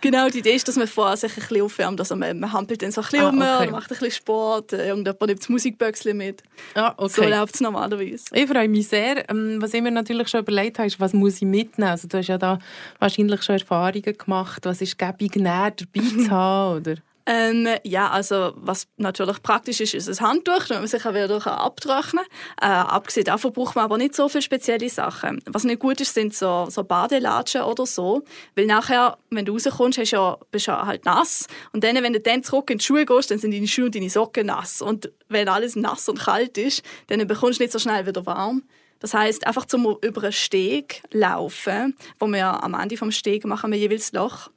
Genau, 0.02 0.28
die 0.30 0.38
Idee 0.38 0.54
ist, 0.54 0.66
dass 0.66 0.76
man 0.76 0.87
vorher 0.87 1.16
sich 1.16 1.32
ein 1.32 1.40
bisschen 1.40 1.62
aufwärmt. 1.62 2.00
Also 2.00 2.16
man, 2.16 2.40
man 2.40 2.52
hampelt 2.52 2.80
dann 2.82 2.90
so 2.90 3.02
ein 3.02 3.08
bisschen 3.10 3.20
ah, 3.20 3.58
um, 3.58 3.62
okay. 3.62 3.70
macht 3.70 3.90
ein 3.90 3.99
bisschen 3.99 4.10
Sport, 4.10 4.72
äh, 4.72 4.88
irgendjemand 4.88 5.26
nimmt 5.26 5.40
das 5.40 5.49
Musikböckchen 5.49 6.16
mit. 6.16 6.42
Ah, 6.75 6.94
okay. 6.96 7.12
So 7.12 7.22
läuft 7.25 7.54
es 7.56 7.60
normalerweise. 7.60 8.25
Ich 8.32 8.46
freue 8.46 8.68
mich 8.68 8.88
sehr. 8.88 9.28
Ähm, 9.28 9.60
was 9.60 9.75
ich 9.75 9.82
mir 9.82 9.90
natürlich 9.90 10.28
schon 10.28 10.40
überlegt 10.40 10.78
habe, 10.78 10.87
ist, 10.87 11.00
was 11.00 11.12
muss 11.12 11.37
ich 11.37 11.42
mitnehmen? 11.42 11.90
Also 11.90 12.08
du 12.08 12.16
hast 12.16 12.28
ja 12.28 12.38
da 12.38 12.58
wahrscheinlich 12.99 13.42
schon 13.42 13.56
Erfahrungen 13.56 14.16
gemacht. 14.16 14.64
Was 14.64 14.80
ist 14.80 14.99
gäbig 14.99 15.37
näher 15.37 15.72
dabei 15.72 16.08
zu 16.25 16.30
haben, 16.30 16.76
oder? 16.78 16.94
Ähm, 17.26 17.68
ja, 17.84 18.10
also 18.10 18.52
was 18.56 18.88
natürlich 18.96 19.42
praktisch 19.42 19.80
ist, 19.80 19.94
ist 19.94 20.08
ein 20.08 20.26
Handtuch, 20.26 20.66
damit 20.66 20.80
man 20.80 20.86
sich 20.86 21.04
auch 21.04 21.14
wieder 21.14 21.46
abtrocknen 21.46 22.24
kann. 22.58 22.70
Äh, 22.70 22.74
abgesehen 22.74 23.24
davon 23.24 23.52
braucht 23.52 23.76
man 23.76 23.84
aber 23.84 23.98
nicht 23.98 24.14
so 24.14 24.28
viele 24.28 24.42
spezielle 24.42 24.88
Sachen. 24.88 25.42
Was 25.46 25.64
nicht 25.64 25.80
gut 25.80 26.00
ist, 26.00 26.14
sind 26.14 26.34
so, 26.34 26.66
so 26.70 26.82
Badelatschen 26.82 27.62
oder 27.62 27.86
so, 27.86 28.22
weil 28.56 28.66
nachher, 28.66 29.18
wenn 29.30 29.44
du 29.44 29.52
rauskommst, 29.52 29.98
hast 29.98 30.10
ja, 30.12 30.38
bist 30.50 30.68
du 30.68 30.72
halt 30.72 31.04
nass 31.04 31.46
und 31.72 31.84
dann, 31.84 31.96
wenn 32.02 32.12
du 32.12 32.20
dann 32.20 32.42
zurück 32.42 32.70
in 32.70 32.78
die 32.78 32.84
Schuhe 32.84 33.04
gehst, 33.04 33.30
dann 33.30 33.38
sind 33.38 33.52
deine 33.52 33.68
Schuhe 33.68 33.86
und 33.86 33.94
deine 33.94 34.10
Socken 34.10 34.46
nass 34.46 34.82
und 34.82 35.12
wenn 35.28 35.48
alles 35.48 35.76
nass 35.76 36.08
und 36.08 36.18
kalt 36.18 36.58
ist, 36.58 36.82
dann 37.08 37.26
bekommst 37.26 37.60
du 37.60 37.64
nicht 37.64 37.72
so 37.72 37.78
schnell 37.78 38.06
wieder 38.06 38.24
warm. 38.26 38.62
Das 39.00 39.14
heißt, 39.14 39.46
einfach 39.46 39.64
zum 39.64 39.96
über 40.02 40.22
einen 40.22 40.32
Steg 40.32 41.02
laufen, 41.10 41.96
wo 42.18 42.26
wir 42.26 42.62
am 42.62 42.74
Ende 42.74 42.96
vom 42.98 43.10
Steg 43.10 43.44
machen 43.46 43.72
wir 43.72 43.78
jeweils 43.78 44.12
Loch 44.12 44.50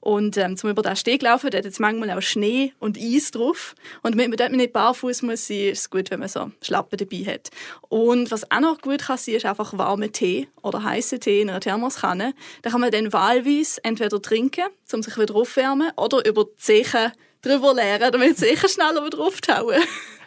und 0.00 0.36
ähm, 0.36 0.56
zum 0.56 0.70
über 0.70 0.82
den 0.82 0.96
Steg 0.96 1.22
laufen, 1.22 1.50
dort 1.50 1.64
hat 1.64 1.80
manchmal 1.80 2.10
auch 2.10 2.22
Schnee 2.22 2.72
und 2.78 2.98
Eis 2.98 3.30
drauf. 3.30 3.74
Und 4.02 4.12
damit 4.12 4.28
man 4.28 4.36
dort 4.36 4.52
nicht 4.52 4.72
barfuß 4.72 5.22
muss 5.22 5.46
sein, 5.46 5.70
ist 5.70 5.80
es 5.80 5.90
gut, 5.90 6.10
wenn 6.10 6.20
man 6.20 6.28
so 6.28 6.50
Schlappen 6.62 6.98
dabei 6.98 7.32
hat. 7.32 7.50
Und 7.88 8.30
was 8.30 8.50
auch 8.50 8.60
noch 8.60 8.80
gut 8.80 9.02
kann 9.02 9.18
sein, 9.18 9.34
ist 9.36 9.46
einfach 9.46 9.76
warmer 9.76 10.12
Tee 10.12 10.48
oder 10.62 10.82
heißer 10.82 11.20
Tee 11.20 11.42
in 11.42 11.50
einer 11.50 11.60
Thermoskanne. 11.60 12.34
Da 12.62 12.70
kann 12.70 12.80
man 12.80 12.90
dann 12.90 13.12
wahlweise 13.12 13.82
entweder 13.84 14.20
trinken, 14.20 14.64
um 14.92 15.02
sich 15.02 15.18
wieder 15.18 15.34
aufwärmen, 15.34 15.90
oder 15.96 16.24
über 16.26 16.44
die 16.44 16.56
Zechen 16.56 17.12
drüber 17.42 17.74
leeren, 17.74 18.12
damit 18.12 18.30
die 18.30 18.34
Zechen 18.36 18.68
schneller 18.68 19.04
wieder 19.04 19.18
auftauen. 19.18 19.82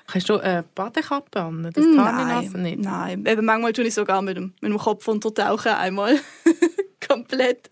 Hast 0.07 0.29
du 0.29 0.37
eine 0.37 0.63
Badekappe 0.75 1.39
an? 1.39 1.71
Das 1.73 1.85
Nein, 1.85 2.51
nicht? 2.61 2.79
Nein, 2.79 3.25
Eben 3.25 3.45
manchmal 3.45 3.73
tue 3.73 3.85
ich 3.85 3.93
sogar 3.93 4.21
mit 4.21 4.37
dem, 4.37 4.53
mit 4.61 4.71
dem 4.71 4.77
Kopf 4.77 5.07
untertauchen 5.07 5.71
einmal. 5.71 6.19
Komplett 7.07 7.69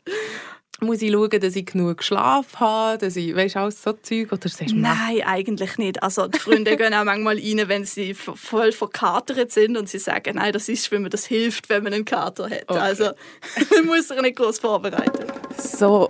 muss 0.84 1.02
ich 1.02 1.12
schauen, 1.12 1.30
dass 1.30 1.56
ich 1.56 1.66
genug 1.66 2.04
Schlaf 2.04 2.56
habe, 2.56 2.98
dass 2.98 3.16
ich, 3.16 3.36
weißt, 3.36 3.56
alles 3.58 3.82
so 3.82 3.94
Zeug, 3.94 4.32
oder 4.32 4.50
sagst 4.50 4.74
Nein, 4.76 5.22
eigentlich 5.26 5.78
nicht. 5.78 6.02
Also 6.02 6.28
die 6.28 6.40
Freunde 6.40 6.76
gehen 6.78 6.94
auch 6.94 7.04
manchmal 7.04 7.38
rein, 7.38 7.64
wenn 7.68 7.86
sie 7.86 8.14
voll 8.16 8.72
verkatert 8.72 9.52
sind 9.52 9.78
und 9.78 9.88
sie 9.88 10.00
sagen, 10.00 10.38
nein, 10.38 10.52
das 10.52 10.70
ist, 10.70 10.92
wenn 10.92 11.04
man 11.04 11.12
das 11.12 11.26
hilft, 11.26 11.70
wenn 11.70 11.84
man 11.84 11.94
einen 11.94 12.06
Kater 12.06 12.50
hat. 12.50 12.64
Okay. 12.68 12.80
Also 12.80 13.04
man 13.76 13.86
muss 13.86 14.08
sich 14.08 14.22
nicht 14.22 14.36
groß 14.36 14.58
vorbereiten. 14.58 15.28
So 15.56 16.08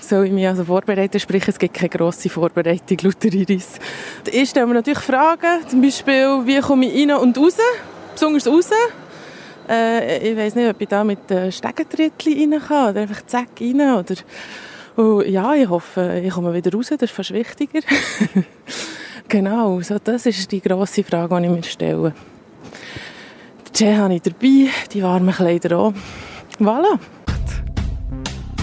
soll 0.00 0.26
ich 0.26 0.32
mich 0.32 0.48
also 0.48 0.64
vorbereiten, 0.64 1.20
sprich 1.20 1.46
es 1.46 1.58
gibt 1.58 1.74
keine 1.74 1.88
grosse 1.88 2.28
Vorbereitung, 2.28 2.98
Luther 3.02 3.32
Iris. 3.32 3.78
Ich 4.30 4.50
stelle 4.50 4.66
mir 4.66 4.74
natürlich 4.74 4.98
Fragen, 4.98 5.66
zum 5.68 5.80
Beispiel, 5.80 6.42
wie 6.44 6.60
komme 6.60 6.86
ich 6.86 7.08
rein 7.08 7.18
und 7.18 7.38
raus, 7.38 7.56
besonders 8.14 8.48
raus. 8.48 8.70
Äh, 9.68 10.30
ich 10.30 10.36
weiß 10.36 10.54
nicht, 10.54 10.68
ob 10.68 10.80
ich 10.80 10.88
da 10.88 11.04
mit 11.04 11.20
Stegentrittli 11.50 12.40
rein 12.40 12.60
kann 12.60 12.90
oder 12.90 13.00
einfach 13.02 13.24
zack 13.26 13.48
rein. 13.60 13.80
Oder, 13.80 14.14
oh, 14.96 15.22
ja, 15.22 15.54
ich 15.54 15.68
hoffe, 15.68 16.20
ich 16.24 16.32
komme 16.32 16.52
wieder 16.52 16.72
raus, 16.72 16.88
das 16.90 17.02
ist 17.02 17.12
fast 17.12 17.32
wichtiger. 17.32 17.80
genau, 19.28 19.80
so, 19.80 19.98
das 20.02 20.26
ist 20.26 20.50
die 20.50 20.60
grosse 20.60 21.04
Frage, 21.04 21.40
die 21.40 21.46
ich 21.46 21.52
mir 21.52 21.62
stelle. 21.62 22.14
Die 23.66 23.72
Tee 23.72 23.96
habe 23.96 24.14
ich 24.14 24.22
dabei, 24.22 24.68
die 24.92 25.02
warmen 25.02 25.34
Kleider 25.34 25.78
auch. 25.78 25.94
Voilà. 26.58 26.98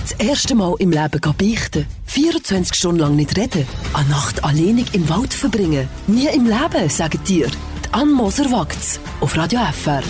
Das 0.02 0.28
erste 0.28 0.56
Mal 0.56 0.76
im 0.80 0.92
Leben 0.92 1.22
beichten. 1.38 1.86
24 2.06 2.76
Stunden 2.76 3.00
lang 3.00 3.16
nicht 3.16 3.38
reden. 3.38 3.68
Eine 3.94 4.10
Nacht 4.10 4.44
alleinig 4.44 4.94
im 4.94 5.08
Wald 5.08 5.34
verbringen. 5.34 5.88
Nie 6.08 6.28
im 6.28 6.46
Leben, 6.46 6.90
sagen 6.90 7.20
dir. 7.28 7.48
Die 7.48 7.94
Ann 7.94 8.12
Moser 8.12 8.52
wagt's. 8.52 9.00
Auf 9.22 9.38
Radio 9.38 9.60
FR. 9.72 10.02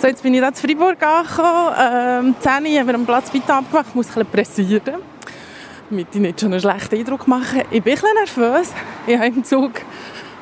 So, 0.00 0.06
jetzt 0.06 0.22
bin 0.22 0.32
ich 0.32 0.40
da 0.40 0.50
zu 0.50 0.66
Freiburg 0.66 1.02
angekommen. 1.02 1.74
Ähm, 1.78 2.34
10 2.40 2.72
Uhr 2.72 2.80
haben 2.80 2.86
wir 2.86 2.94
am 2.94 3.04
Platz 3.04 3.34
weiter 3.34 3.56
abgemacht. 3.56 3.88
Ich 3.90 3.94
muss 3.94 4.06
ein 4.06 4.24
bisschen 4.24 4.30
pressieren, 4.30 5.02
damit 5.90 6.06
ich 6.14 6.20
nicht 6.22 6.40
schon 6.40 6.52
einen 6.54 6.60
schlechten 6.62 6.96
Eindruck 6.96 7.28
mache. 7.28 7.66
Ich 7.70 7.82
bin 7.82 7.92
ein 7.92 8.00
bisschen 8.00 8.48
nervös. 8.48 8.72
Ich 9.06 9.14
habe 9.14 9.26
im 9.26 9.44
Zug 9.44 9.72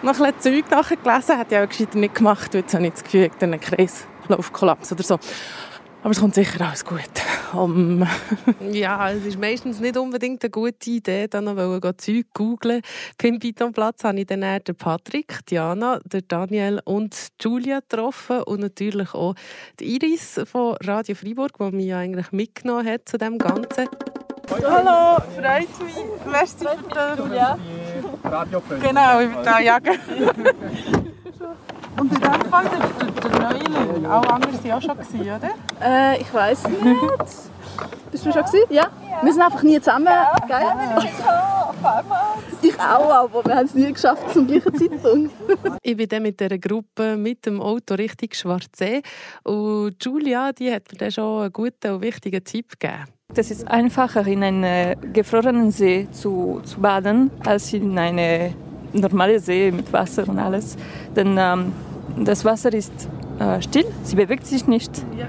noch 0.02 0.20
ein 0.20 0.32
bisschen 0.32 0.62
Zeug 0.62 0.70
nachgelesen. 0.70 1.38
Hätte 1.38 1.54
ich 1.56 1.60
auch 1.60 1.68
gescheiter 1.68 1.98
nicht 1.98 2.14
gemacht. 2.14 2.54
Jetzt 2.54 2.72
habe 2.72 2.86
ich 2.86 2.92
das 2.92 3.02
Gefühl, 3.02 3.30
ich 3.36 3.42
einen 3.42 3.60
Kreislaufkollaps 3.60 4.92
oder 4.92 5.02
so. 5.02 5.18
Aber 6.08 6.12
es 6.14 6.20
kommt 6.20 6.36
sicher 6.36 6.66
alles 6.66 6.86
gut. 6.86 7.02
Um, 7.52 8.02
ja, 8.72 9.10
es 9.10 9.26
ist 9.26 9.38
meistens 9.38 9.78
nicht 9.78 9.94
unbedingt 9.98 10.42
eine 10.42 10.48
gute 10.48 10.88
Idee, 10.88 11.28
dann 11.28 11.44
noch 11.44 11.92
Zeug 11.98 12.24
googeln. 12.32 12.80
Beim 13.22 13.38
Python-Platz 13.38 14.04
habe 14.04 14.20
ich 14.20 14.26
dann 14.26 14.40
den 14.40 14.74
Patrick, 14.74 15.44
Diana, 15.50 16.00
den 16.06 16.22
Daniel 16.26 16.80
und 16.86 17.14
Julia 17.38 17.80
getroffen 17.80 18.42
und 18.44 18.60
natürlich 18.60 19.12
auch 19.12 19.34
die 19.80 19.96
Iris 19.96 20.40
von 20.50 20.76
Radio 20.82 21.14
Freiburg, 21.14 21.58
die 21.58 21.76
mich 21.76 21.92
eigentlich 21.92 22.32
mitgenommen 22.32 22.86
hat 22.86 23.06
zu 23.06 23.18
dem 23.18 23.36
Ganzen. 23.36 23.86
Hallo, 24.50 25.22
freut 25.36 25.84
mich. 25.84 25.94
Merci 26.24 26.64
für 26.64 27.22
den... 27.22 27.34
Ja. 27.34 27.58
Genau, 28.80 29.20
ich 29.20 29.28
bin 29.28 29.44
da 29.44 29.60
jagen. 29.60 29.98
Und 31.98 32.12
in 32.12 32.20
dem 32.20 32.50
Fall 32.50 32.64
der, 32.64 33.06
der, 33.10 33.30
der 33.30 33.40
neue 33.40 34.10
Auch 34.10 34.26
andere 34.26 34.52
waren 34.52 34.72
auch 34.72 34.82
schon, 34.82 35.20
oder? 35.20 35.50
Äh, 35.82 36.20
ich 36.20 36.32
weiß 36.32 36.68
nicht. 36.68 36.82
Bist 38.10 38.26
du 38.26 38.32
schon 38.32 38.42
gewesen? 38.42 38.66
Ja. 38.70 38.88
Wir 39.22 39.32
sind 39.32 39.42
einfach 39.42 39.62
nie 39.62 39.78
zusammen. 39.80 40.06
Ja, 40.06 40.32
Geil. 40.48 41.08
Ich 42.62 42.80
auch, 42.80 43.10
aber 43.10 43.44
wir 43.44 43.54
haben 43.54 43.66
es 43.66 43.74
nie 43.74 43.92
geschafft 43.92 44.32
zum 44.32 44.46
gleichen 44.46 44.74
Zeitpunkt. 44.74 45.32
ich 45.82 45.96
bin 45.96 46.08
dann 46.08 46.22
mit 46.22 46.40
dieser 46.40 46.58
Gruppe 46.58 47.16
mit 47.16 47.46
dem 47.46 47.60
Auto 47.60 47.94
Richtung 47.94 48.30
Schwarzsee. 48.32 49.02
Und 49.44 49.96
Julia 50.02 50.52
die 50.52 50.72
hat 50.72 50.90
mir 50.90 50.98
dann 50.98 51.10
schon 51.10 51.42
einen 51.42 51.52
guten 51.52 51.92
und 51.92 52.02
wichtigen 52.02 52.42
Tipp 52.42 52.78
gegeben. 52.78 53.04
Es 53.34 53.50
ist 53.50 53.68
einfacher, 53.68 54.26
in 54.26 54.42
einem 54.42 55.12
gefrorenen 55.12 55.70
See 55.70 56.08
zu, 56.10 56.60
zu 56.64 56.80
baden, 56.80 57.30
als 57.44 57.72
in 57.72 57.96
einem 57.98 58.54
normalen 58.92 59.38
See 59.38 59.70
mit 59.70 59.92
Wasser 59.92 60.28
und 60.28 60.38
alles. 60.38 60.76
Denn 61.14 61.36
ähm, 61.38 61.72
das 62.16 62.44
Wasser 62.44 62.72
ist 62.72 62.92
äh, 63.38 63.60
still, 63.60 63.86
sie 64.02 64.16
bewegt 64.16 64.46
sich 64.46 64.66
nicht. 64.66 64.90
Ja. 65.16 65.26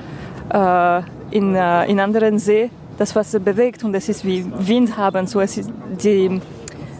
Äh, 0.49 1.01
in, 1.31 1.55
äh, 1.55 1.85
in 1.85 1.99
anderen 1.99 2.39
See 2.39 2.71
das 2.97 3.15
Wasser 3.15 3.39
bewegt 3.39 3.83
und 3.83 3.93
es 3.93 4.09
ist 4.09 4.25
wie 4.25 4.45
Wind 4.67 4.97
haben, 4.97 5.27
so 5.27 5.39
es 5.39 5.57
ist 5.57 5.71
die, 6.03 6.41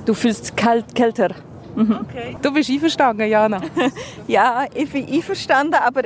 du 0.05 0.13
fühlst 0.13 0.55
kalt, 0.55 0.93
kälter. 0.95 1.31
Okay. 1.75 2.35
Du 2.41 2.53
bist 2.53 2.69
einverstanden, 2.69 3.27
Jana? 3.27 3.61
ja, 4.27 4.65
ich 4.73 4.91
bin 4.91 5.07
einverstanden, 5.11 5.75
aber 5.75 6.03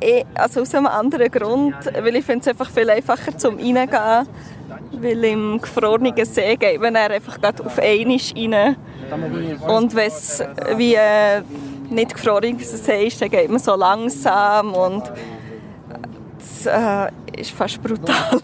eh, 0.00 0.24
also 0.34 0.60
aus 0.60 0.74
einem 0.74 0.86
anderen 0.86 1.30
Grund, 1.30 1.74
weil 2.02 2.16
ich 2.16 2.24
finde 2.24 2.40
es 2.42 2.48
einfach 2.48 2.70
viel 2.70 2.88
einfacher 2.90 3.36
zum 3.36 3.56
Reingehen, 3.56 4.26
weil 4.92 5.24
im 5.24 5.60
gefrorenen 5.60 6.24
See 6.24 6.56
geht 6.56 6.80
man 6.80 6.96
einfach 6.96 7.38
auf 7.64 7.78
einmal 7.78 8.18
rein 8.36 8.76
und 9.66 9.94
wenn 9.94 10.08
es 10.08 10.42
wie 10.76 10.94
äh, 10.94 11.42
nicht 11.90 12.14
gefrorenes 12.14 12.84
See 12.84 13.06
ist, 13.06 13.20
dann 13.22 13.30
geht 13.30 13.48
man 13.48 13.58
so 13.58 13.74
langsam 13.74 14.74
und 14.74 15.04
äh, 16.68 17.10
ist 17.40 17.50
fast 17.50 17.82
brutal. 17.82 18.40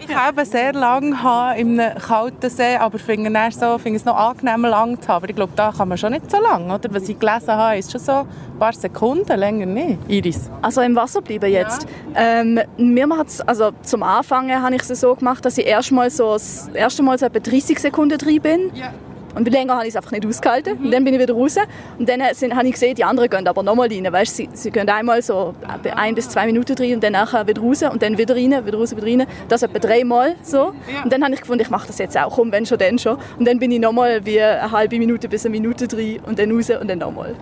ich 0.00 0.14
habe 0.14 0.44
sehr 0.44 0.72
lange 0.72 1.16
in 1.56 1.80
einem 1.80 1.98
kalten 1.98 2.50
See, 2.50 2.76
aber 2.76 2.98
finde 2.98 3.32
es, 3.48 3.58
so, 3.58 3.78
finde 3.78 3.98
es 3.98 4.04
noch 4.04 4.16
angenehmer 4.16 4.68
lang 4.68 5.00
zu 5.00 5.08
haben. 5.08 5.16
Aber 5.16 5.30
ich 5.30 5.36
glaube, 5.36 5.52
da 5.56 5.72
kann 5.76 5.88
man 5.88 5.98
schon 5.98 6.12
nicht 6.12 6.30
so 6.30 6.40
lange, 6.40 6.74
oder? 6.74 6.92
Was 6.92 7.08
ich 7.08 7.18
gelesen 7.18 7.48
habe, 7.48 7.78
ist 7.78 7.90
schon 7.90 8.00
so 8.00 8.12
ein 8.12 8.58
paar 8.58 8.72
Sekunden, 8.72 9.38
länger 9.38 9.66
nicht. 9.66 9.98
Iris? 10.08 10.50
Also 10.62 10.80
im 10.82 10.94
Wasser 10.96 11.22
bleiben 11.22 11.50
jetzt. 11.50 11.86
Ja. 12.14 12.40
Ähm, 12.40 12.60
mir 12.76 13.06
macht's, 13.06 13.40
also 13.40 13.70
zum 13.82 14.02
Anfang 14.02 14.50
habe 14.50 14.74
ich 14.74 14.82
es 14.88 15.00
so 15.00 15.14
gemacht, 15.14 15.44
dass 15.44 15.58
ich 15.58 15.66
erst 15.66 15.92
mal 15.92 16.10
so, 16.10 16.32
das 16.32 16.68
erste 16.74 17.02
Mal 17.02 17.18
so 17.18 17.26
etwa 17.26 17.38
30 17.38 17.78
Sekunden 17.78 18.18
drin 18.18 18.40
bin. 18.40 18.70
Ja. 18.74 18.92
Und 19.38 19.48
länger 19.48 19.74
habe 19.74 19.84
ich 19.84 19.90
es 19.90 19.96
einfach 19.96 20.10
nicht 20.10 20.26
ausgehalten. 20.26 20.78
Mhm. 20.78 20.84
Und 20.86 20.90
dann 20.90 21.04
bin 21.04 21.14
ich 21.14 21.20
wieder 21.20 21.34
raus. 21.34 21.56
Und 21.98 22.08
dann 22.08 22.22
sind, 22.32 22.54
habe 22.54 22.66
ich 22.66 22.72
gesehen, 22.72 22.94
die 22.96 23.04
anderen 23.04 23.30
gehen 23.30 23.46
aber 23.46 23.62
nochmal 23.62 23.88
rein. 23.88 24.12
Weißt, 24.12 24.36
sie, 24.36 24.48
sie 24.52 24.70
gehen 24.70 24.88
einmal 24.88 25.22
so 25.22 25.54
ein 25.94 26.14
bis 26.14 26.28
zwei 26.28 26.46
Minuten 26.46 26.76
rein 26.76 26.94
und 26.94 27.04
dann 27.04 27.12
nachher 27.12 27.46
wieder 27.46 27.62
raus 27.62 27.82
und 27.82 28.02
dann 28.02 28.18
wieder 28.18 28.34
rein, 28.34 28.66
wieder 28.66 28.78
raus, 28.78 28.96
wieder 28.96 29.06
rein. 29.06 29.26
Das 29.48 29.62
etwa 29.62 29.78
dreimal 29.78 30.34
so. 30.42 30.72
Und 31.04 31.12
dann 31.12 31.22
habe 31.22 31.34
ich 31.34 31.40
gefunden, 31.40 31.62
ich 31.62 31.70
mache 31.70 31.86
das 31.86 31.98
jetzt 31.98 32.18
auch. 32.18 32.34
Komm, 32.34 32.50
wenn 32.50 32.66
schon, 32.66 32.78
dann 32.78 32.98
schon. 32.98 33.18
Und 33.38 33.46
dann 33.46 33.58
bin 33.58 33.70
ich 33.70 33.80
nochmal 33.80 34.24
wie 34.26 34.40
eine 34.40 34.70
halbe 34.72 34.98
Minute 34.98 35.28
bis 35.28 35.44
eine 35.46 35.52
Minute 35.52 35.86
drin 35.86 36.20
und 36.26 36.38
dann 36.38 36.50
raus 36.50 36.70
und 36.70 36.88
dann 36.88 36.98
nochmal. 36.98 37.34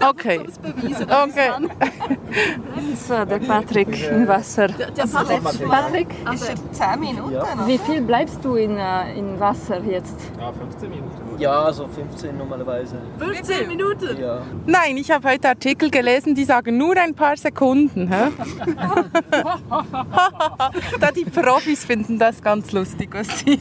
Okay. 0.00 0.40
okay. 0.40 0.46
so, 2.94 3.24
der 3.24 3.38
Patrick 3.38 4.10
im 4.10 4.28
Wasser. 4.28 4.68
Der, 4.68 4.90
der 4.90 5.04
Patrick, 5.04 5.68
Patrick 5.68 6.08
also, 6.24 6.52
ist 6.52 6.74
10 6.74 7.00
Minuten. 7.00 7.32
Ja. 7.32 7.66
Wie 7.66 7.78
viel 7.78 8.02
bleibst 8.02 8.44
du 8.44 8.54
in, 8.54 8.76
äh, 8.76 9.18
in 9.18 9.40
Wasser 9.40 9.82
jetzt? 9.84 10.16
Ja, 10.38 10.52
15 10.52 10.90
Minuten. 10.90 11.38
Ja, 11.38 11.72
so 11.72 11.86
15 11.86 12.36
normalerweise. 12.36 12.96
15 13.18 13.68
Minuten? 13.68 14.20
Ja. 14.20 14.42
Nein, 14.66 14.96
ich 14.96 15.10
habe 15.10 15.28
heute 15.28 15.48
Artikel 15.48 15.90
gelesen, 15.90 16.34
die 16.34 16.44
sagen 16.44 16.76
nur 16.76 16.96
ein 16.96 17.14
paar 17.14 17.36
Sekunden. 17.36 18.08
da 21.00 21.10
die 21.14 21.24
Profis 21.24 21.84
finden 21.84 22.18
das 22.18 22.42
ganz 22.42 22.72
lustig, 22.72 23.10
was 23.12 23.40
sie. 23.40 23.58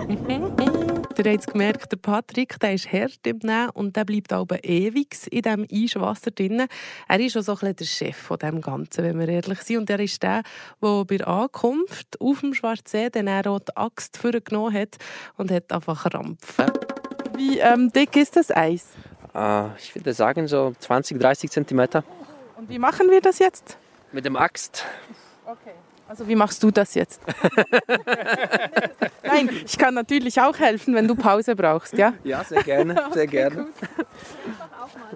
Ihr 1.22 1.32
habt 1.32 1.46
gemerkt, 1.48 1.92
der 1.92 1.98
Patrick 1.98 2.58
der 2.60 2.74
ist 2.74 2.90
hart 2.90 3.26
im 3.26 3.38
Nehmen 3.42 3.68
und 3.70 3.94
der 3.94 4.04
bleibt 4.06 4.32
aber 4.32 4.64
ewig 4.64 5.14
in 5.30 5.42
diesem 5.42 5.66
Eischwasser 5.70 6.30
drin. 6.30 6.66
Er 7.08 7.20
ist 7.20 7.36
auch 7.36 7.42
so 7.42 7.58
ein 7.60 7.76
der 7.76 7.84
Chef 7.84 8.16
von 8.16 8.38
dem 8.38 8.62
Ganzen, 8.62 9.04
wenn 9.04 9.18
wir 9.18 9.28
ehrlich 9.28 9.60
sind. 9.60 9.78
Und 9.78 9.90
er 9.90 10.00
ist 10.00 10.22
der, 10.22 10.42
der 10.82 11.04
bei 11.04 11.18
der 11.18 11.28
Ankunft 11.28 12.18
auf 12.20 12.40
dem 12.40 12.54
Schwarzsee 12.54 13.10
dann 13.10 13.28
auch 13.28 13.58
die 13.58 13.76
Axt 13.76 14.16
vorgenommen 14.16 14.72
hat 14.72 14.96
und 15.36 15.50
hat 15.50 15.70
einfach 15.70 16.10
krampfen. 16.10 16.70
Wie 17.36 17.58
ähm, 17.58 17.92
dick 17.92 18.16
ist 18.16 18.36
das 18.36 18.50
Eis? 18.50 18.94
Uh, 19.34 19.70
ich 19.78 19.94
würde 19.94 20.14
sagen 20.14 20.48
so 20.48 20.72
20, 20.78 21.20
30 21.20 21.50
cm. 21.50 21.80
Und 22.56 22.68
wie 22.68 22.78
machen 22.78 23.10
wir 23.10 23.20
das 23.20 23.38
jetzt? 23.38 23.76
Mit 24.12 24.24
dem 24.24 24.36
Axt. 24.36 24.84
Okay. 25.44 25.74
Also 26.10 26.26
wie 26.26 26.34
machst 26.34 26.60
du 26.64 26.72
das 26.72 26.94
jetzt? 26.94 27.20
Nein, 29.22 29.48
ich 29.64 29.78
kann 29.78 29.94
natürlich 29.94 30.40
auch 30.40 30.58
helfen, 30.58 30.92
wenn 30.92 31.06
du 31.06 31.14
Pause 31.14 31.54
brauchst, 31.54 31.92
ja? 31.92 32.14
Ja, 32.24 32.42
sehr 32.42 32.64
gerne, 32.64 33.00
sehr 33.12 33.28
gerne. 33.28 33.68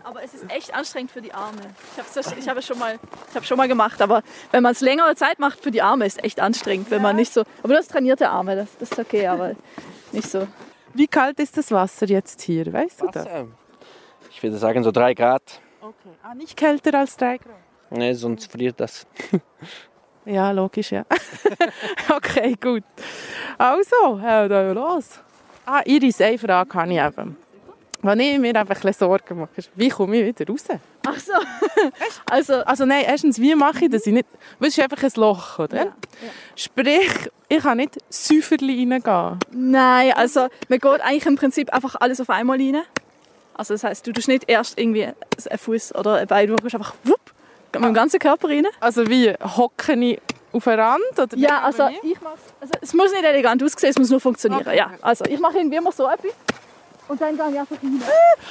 Aber 0.05 0.23
es 0.23 0.35
ist 0.35 0.49
echt 0.53 0.73
anstrengend 0.73 1.11
für 1.11 1.21
die 1.21 1.33
Arme. 1.33 1.59
Ich 1.97 1.99
habe 1.99 2.39
ich 2.39 2.49
hab 2.49 2.59
es 2.59 2.65
schon, 2.65 2.79
mal, 2.79 3.01
hab 3.35 3.45
schon 3.45 3.57
mal 3.57 3.67
gemacht, 3.67 4.01
aber 4.01 4.23
wenn 4.53 4.63
man 4.63 4.71
es 4.71 4.83
längere 4.83 5.17
Zeit 5.17 5.41
macht 5.41 5.59
für 5.59 5.73
die 5.73 5.83
Arme, 5.83 6.07
ist 6.07 6.19
es 6.19 6.25
echt 6.25 6.39
anstrengend, 6.39 6.93
wenn 6.93 7.03
man 7.03 7.17
nicht 7.17 7.33
so... 7.33 7.41
Aber 7.65 7.73
du 7.73 7.77
hast 7.77 7.91
trainierte 7.91 8.31
Arme, 8.31 8.55
das, 8.55 8.69
das 8.79 8.93
ist 8.93 8.99
okay, 9.01 9.27
aber 9.27 9.57
nicht 10.13 10.31
so. 10.31 10.47
Wie 10.93 11.09
kalt 11.09 11.41
ist 11.41 11.57
das 11.57 11.73
Wasser 11.73 12.07
jetzt 12.07 12.41
hier, 12.43 12.73
weißt 12.73 13.01
du 13.01 13.09
das? 13.09 13.27
Ich 14.31 14.41
würde 14.45 14.59
sagen 14.59 14.85
so 14.85 14.93
drei 14.93 15.15
Grad. 15.15 15.61
Okay, 15.81 16.15
ah, 16.23 16.37
nicht 16.37 16.57
kälter 16.57 16.97
als 16.97 17.17
drei 17.17 17.39
Grad? 17.39 17.57
Nee, 17.91 18.13
sonst 18.13 18.53
friert 18.53 18.79
das. 18.79 19.09
Ja, 20.27 20.51
logisch, 20.53 20.93
ja. 20.93 21.05
okay, 22.17 22.57
gut. 22.61 22.85
Also, 23.59 24.21
ja, 24.23 24.49
da 24.49 24.73
los. 24.73 25.21
Ah, 25.67 25.83
Iris, 25.85 26.21
eine 26.21 26.39
Frage 26.39 26.75
habe 26.75 26.93
ich 26.93 26.99
eben. 26.99 27.37
Was 28.05 28.19
ich 28.19 28.39
mir 28.39 28.55
einfach 28.55 28.85
ein 28.85 28.93
Sorgen 28.93 29.41
mache, 29.41 29.51
ist, 29.57 29.71
wie 29.75 29.89
komme 29.89 30.17
ich 30.17 30.27
wieder 30.27 30.53
raus? 30.53 30.65
Ach 31.07 31.19
so. 31.19 31.33
also, 32.27 32.55
also 32.65 32.85
nein, 32.85 33.05
erstens, 33.07 33.39
wie 33.39 33.55
mache 33.55 33.87
ich 33.87 33.91
das? 33.91 34.07
Ich 34.07 34.13
nicht, 34.13 34.29
das 34.61 34.69
ist 34.69 34.81
einfach 34.81 35.03
ein 35.03 35.13
Loch, 35.17 35.59
oder? 35.59 35.77
Ja, 35.77 35.85
ja. 35.85 35.93
Sprich, 36.55 37.31
ich 37.49 37.63
kann 37.63 37.79
nicht 37.79 37.97
Säuferli 38.11 38.87
reingehen. 38.91 39.39
Nein, 39.53 40.13
also 40.13 40.49
man 40.69 40.79
geht 40.79 41.01
eigentlich 41.01 41.25
im 41.25 41.37
Prinzip 41.37 41.73
einfach 41.73 41.95
alles 41.99 42.21
auf 42.21 42.29
einmal 42.29 42.59
rein. 42.59 42.83
Also 43.55 43.73
das 43.73 43.85
heisst, 43.85 44.07
du 44.07 44.13
tust 44.13 44.29
nicht 44.29 44.45
erst 44.49 44.79
irgendwie 44.79 45.05
einen 45.05 45.59
Fuß 45.59 45.95
oder 45.95 46.17
ein 46.17 46.27
Bein, 46.27 46.49
du 46.49 46.57
gehst 46.57 46.75
einfach 46.75 46.95
wupp, 47.05 47.33
mit 47.81 47.89
dem 47.89 47.95
ganzen 47.95 48.19
Körper 48.19 48.49
rein. 48.49 48.67
Also 48.81 49.07
wie, 49.09 49.33
hocke 49.33 49.95
ich 49.95 50.21
auf 50.53 50.69
einen 50.69 50.81
Rand? 50.81 51.19
Oder 51.19 51.37
ja, 51.37 51.63
also 51.63 51.89
ich 52.03 52.21
mach's, 52.21 52.41
also 52.61 52.73
es 52.81 52.95
muss 52.95 53.13
nicht 53.13 53.25
elegant 53.25 53.63
aussehen, 53.63 53.91
es 53.91 53.99
muss 53.99 54.11
nur 54.11 54.21
funktionieren. 54.21 54.63
Okay. 54.63 54.77
Ja, 54.77 54.93
also 55.03 55.25
ich 55.25 55.39
mache 55.39 55.59
irgendwie 55.59 55.77
immer 55.77 55.93
so 55.93 56.09
etwas. 56.09 56.33
Und 57.07 57.21
dann 57.21 57.37
gehe 57.37 57.51
ich 57.51 57.59
einfach 57.61 57.77
rein. 57.83 58.03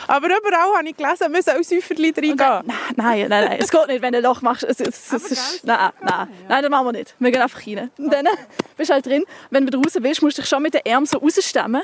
Aber 0.07 0.27
überall 0.27 0.77
habe 0.77 0.88
ich 0.88 0.95
gelesen, 0.95 1.31
müssen 1.31 1.49
auch 1.51 1.63
Säuferli 1.63 2.13
reingehen. 2.15 2.38
Nein, 2.38 2.63
nein, 2.95 3.27
nein, 3.27 3.45
nein, 3.45 3.57
es 3.59 3.71
geht 3.71 3.88
nicht, 3.88 4.01
wenn 4.01 4.12
du 4.12 4.19
ein 4.19 4.23
Loch 4.23 4.41
machst. 4.41 4.63
Es, 4.63 4.79
es, 4.79 5.12
es, 5.12 5.31
ist, 5.31 5.65
nein, 5.65 5.91
nein, 6.01 6.27
nein, 6.47 6.62
das 6.62 6.69
machen 6.69 6.86
wir 6.86 6.91
nicht. 6.91 7.15
Wir 7.17 7.31
gehen 7.31 7.41
einfach 7.41 7.65
rein. 7.65 7.89
Und 7.97 8.13
dann 8.13 8.27
bist 8.77 8.89
du 8.89 8.93
halt 8.93 9.05
drin. 9.05 9.25
Wenn 9.49 9.65
du 9.65 9.77
raus 9.77 9.97
willst, 9.99 10.21
musst 10.21 10.38
du 10.38 10.41
dich 10.43 10.49
schon 10.49 10.62
mit 10.62 10.75
den 10.75 10.81
Armen 10.88 11.07
so 11.07 11.17
rausstemmen. 11.17 11.81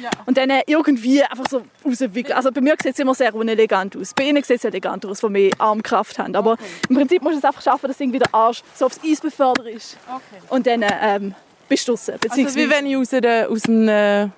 Ja. 0.00 0.10
Und 0.26 0.36
dann 0.36 0.50
irgendwie 0.66 1.22
einfach 1.22 1.46
so 1.48 1.62
rauswickeln. 1.84 2.36
Also 2.36 2.52
bei 2.52 2.60
mir 2.60 2.74
sieht 2.82 2.94
es 2.94 2.98
immer 2.98 3.14
sehr 3.14 3.34
unelegant 3.34 3.96
aus. 3.96 4.14
Bei 4.14 4.24
ihnen 4.24 4.42
sieht 4.42 4.58
es 4.58 4.64
elegant 4.64 5.04
aus, 5.06 5.22
weil 5.22 5.34
wir 5.34 5.50
Armkraft 5.58 6.18
haben. 6.18 6.34
Aber 6.36 6.52
okay. 6.52 6.64
im 6.88 6.96
Prinzip 6.96 7.22
musst 7.22 7.34
du 7.34 7.38
es 7.38 7.44
einfach 7.44 7.62
schaffen, 7.62 7.88
dass 7.88 8.00
irgendwie 8.00 8.18
der 8.18 8.34
Arsch 8.34 8.62
so 8.74 8.86
aufs 8.86 9.00
Eis 9.04 9.20
befördert 9.20 9.66
ist. 9.66 9.96
Okay. 10.06 10.42
Und 10.48 10.66
dann 10.66 10.84
ähm, 11.02 11.34
bist 11.68 11.86
du 11.88 11.92
draussen. 11.92 12.14
Also 12.28 12.56
wie 12.56 12.70
wenn 12.70 12.86
ich 12.86 12.96
aus, 12.96 13.10
der, 13.10 13.50
aus 13.50 13.64
einem 13.66 13.88
äh, 13.88 14.28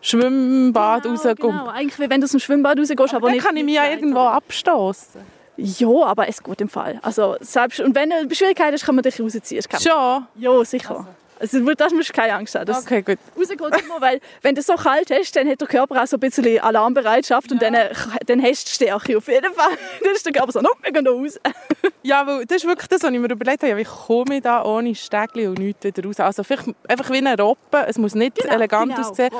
Schwimmbad 0.00 1.02
genau, 1.02 1.14
rauskomme. 1.14 1.34
Genau, 1.36 1.66
eigentlich 1.68 1.98
wie 1.98 2.10
wenn 2.10 2.20
du 2.20 2.24
aus 2.26 2.32
dem 2.32 2.40
Schwimmbad 2.40 2.78
rausgehst, 2.78 3.14
aber, 3.14 3.26
aber 3.26 3.30
nicht... 3.30 3.44
kann 3.44 3.56
ich 3.56 3.64
mich 3.64 3.74
ja 3.74 3.88
irgendwo 3.88 4.20
abstoßen. 4.20 5.20
Ja, 5.56 5.88
aber 6.04 6.28
es 6.28 6.42
geht 6.42 6.60
im 6.60 6.68
Fall. 6.68 6.98
Also, 7.02 7.36
selbst, 7.40 7.80
und 7.80 7.94
wenn 7.94 8.10
du 8.10 8.34
Schwierigkeiten 8.34 8.72
hast, 8.72 8.84
kann 8.84 8.96
man 8.96 9.02
dich 9.02 9.20
rausziehen. 9.20 9.62
Schon? 9.80 10.26
Ja, 10.34 10.64
sicher. 10.64 10.90
Also. 10.90 11.06
Also 11.40 11.74
das 11.74 11.92
musst 11.92 12.10
du 12.10 12.12
keine 12.12 12.34
Angst 12.34 12.54
haben. 12.54 12.66
Das 12.66 12.84
okay, 12.84 13.02
gut. 13.02 13.18
Rausgeht 13.36 13.60
immer, 13.60 14.00
weil 14.00 14.20
wenn 14.42 14.54
du 14.54 14.62
so 14.62 14.74
kalt 14.74 15.10
hast, 15.10 15.34
dann 15.36 15.48
hat 15.48 15.60
der 15.60 15.68
Körper 15.68 16.02
auch 16.02 16.06
so 16.06 16.16
ein 16.16 16.20
bisschen 16.20 16.60
Alarmbereitschaft 16.60 17.50
ja. 17.50 17.54
und 17.54 17.62
dann, 17.62 17.74
äh, 17.74 17.92
dann 18.26 18.42
hast 18.42 18.66
du 18.66 18.70
Stärke 18.70 19.16
auf 19.16 19.28
jeden 19.28 19.52
Fall. 19.52 19.72
dann 20.02 20.12
ist 20.12 20.24
der 20.24 20.32
Körper 20.32 20.52
so, 20.52 20.60
no, 20.60 20.70
wir 20.82 20.92
gehen 20.92 21.06
raus. 21.06 21.38
ja, 22.02 22.26
weil 22.26 22.46
das 22.46 22.58
ist 22.58 22.66
wirklich 22.66 22.88
das, 22.88 23.02
was 23.02 23.10
ich 23.10 23.18
mir 23.18 23.30
überlegt 23.30 23.62
habe, 23.62 23.76
wie 23.76 23.84
komme 23.84 24.36
ich 24.36 24.42
da 24.42 24.64
ohne 24.64 24.94
Stegli 24.94 25.46
und 25.46 25.58
nichts 25.58 25.84
wieder 25.84 26.04
raus. 26.04 26.20
Also 26.20 26.44
vielleicht 26.44 26.68
einfach 26.88 27.10
wie 27.10 27.18
eine 27.18 27.36
Robbe, 27.36 27.84
es 27.86 27.98
muss 27.98 28.14
nicht 28.14 28.36
genau, 28.36 28.54
elegant 28.54 28.94
genau, 28.94 29.08
aussehen 29.08 29.30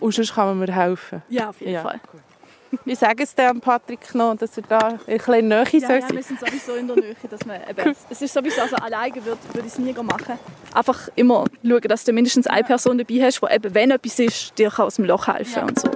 und 0.00 0.14
sonst 0.14 0.34
kann 0.34 0.46
man 0.46 0.58
mir 0.58 0.74
helfen. 0.74 1.22
Ja, 1.28 1.50
auf 1.50 1.60
jeden 1.60 1.72
ja. 1.72 1.82
Fall. 1.82 2.00
Wie 2.84 2.94
sagen 2.94 3.20
es 3.22 3.34
dem 3.34 3.60
Patrick 3.60 4.14
noch, 4.14 4.34
dass 4.36 4.56
er 4.56 4.62
da 4.64 4.78
ein 4.78 4.98
bisschen 5.06 5.48
Nähe 5.48 5.64
ja, 5.72 5.80
soll 5.80 5.98
ja, 5.98 6.10
wir 6.10 6.22
sind 6.22 6.40
sowieso 6.40 6.74
in 6.74 6.86
der 6.86 6.96
Nähe. 6.96 7.16
Dass 7.28 7.44
man 7.44 7.60
eben, 7.68 7.96
es 8.10 8.22
ist 8.22 8.32
sowieso, 8.32 8.62
also 8.62 8.76
alleine 8.76 9.16
würde, 9.16 9.38
würde 9.52 9.66
ich 9.66 9.72
es 9.72 9.78
nie 9.78 9.92
machen. 9.92 10.38
Einfach 10.72 11.08
immer 11.14 11.44
schauen, 11.62 11.80
dass 11.82 12.04
du 12.04 12.12
mindestens 12.12 12.46
eine 12.46 12.64
Person 12.64 12.98
dabei 12.98 13.22
hast, 13.22 13.40
die 13.40 13.54
eben, 13.54 13.74
wenn 13.74 13.90
etwas 13.90 14.18
ist, 14.18 14.58
dir 14.58 14.72
aus 14.78 14.96
dem 14.96 15.04
Loch 15.04 15.26
helfen 15.26 15.54
kann. 15.54 15.68
Und 15.68 15.80
so. 15.80 15.90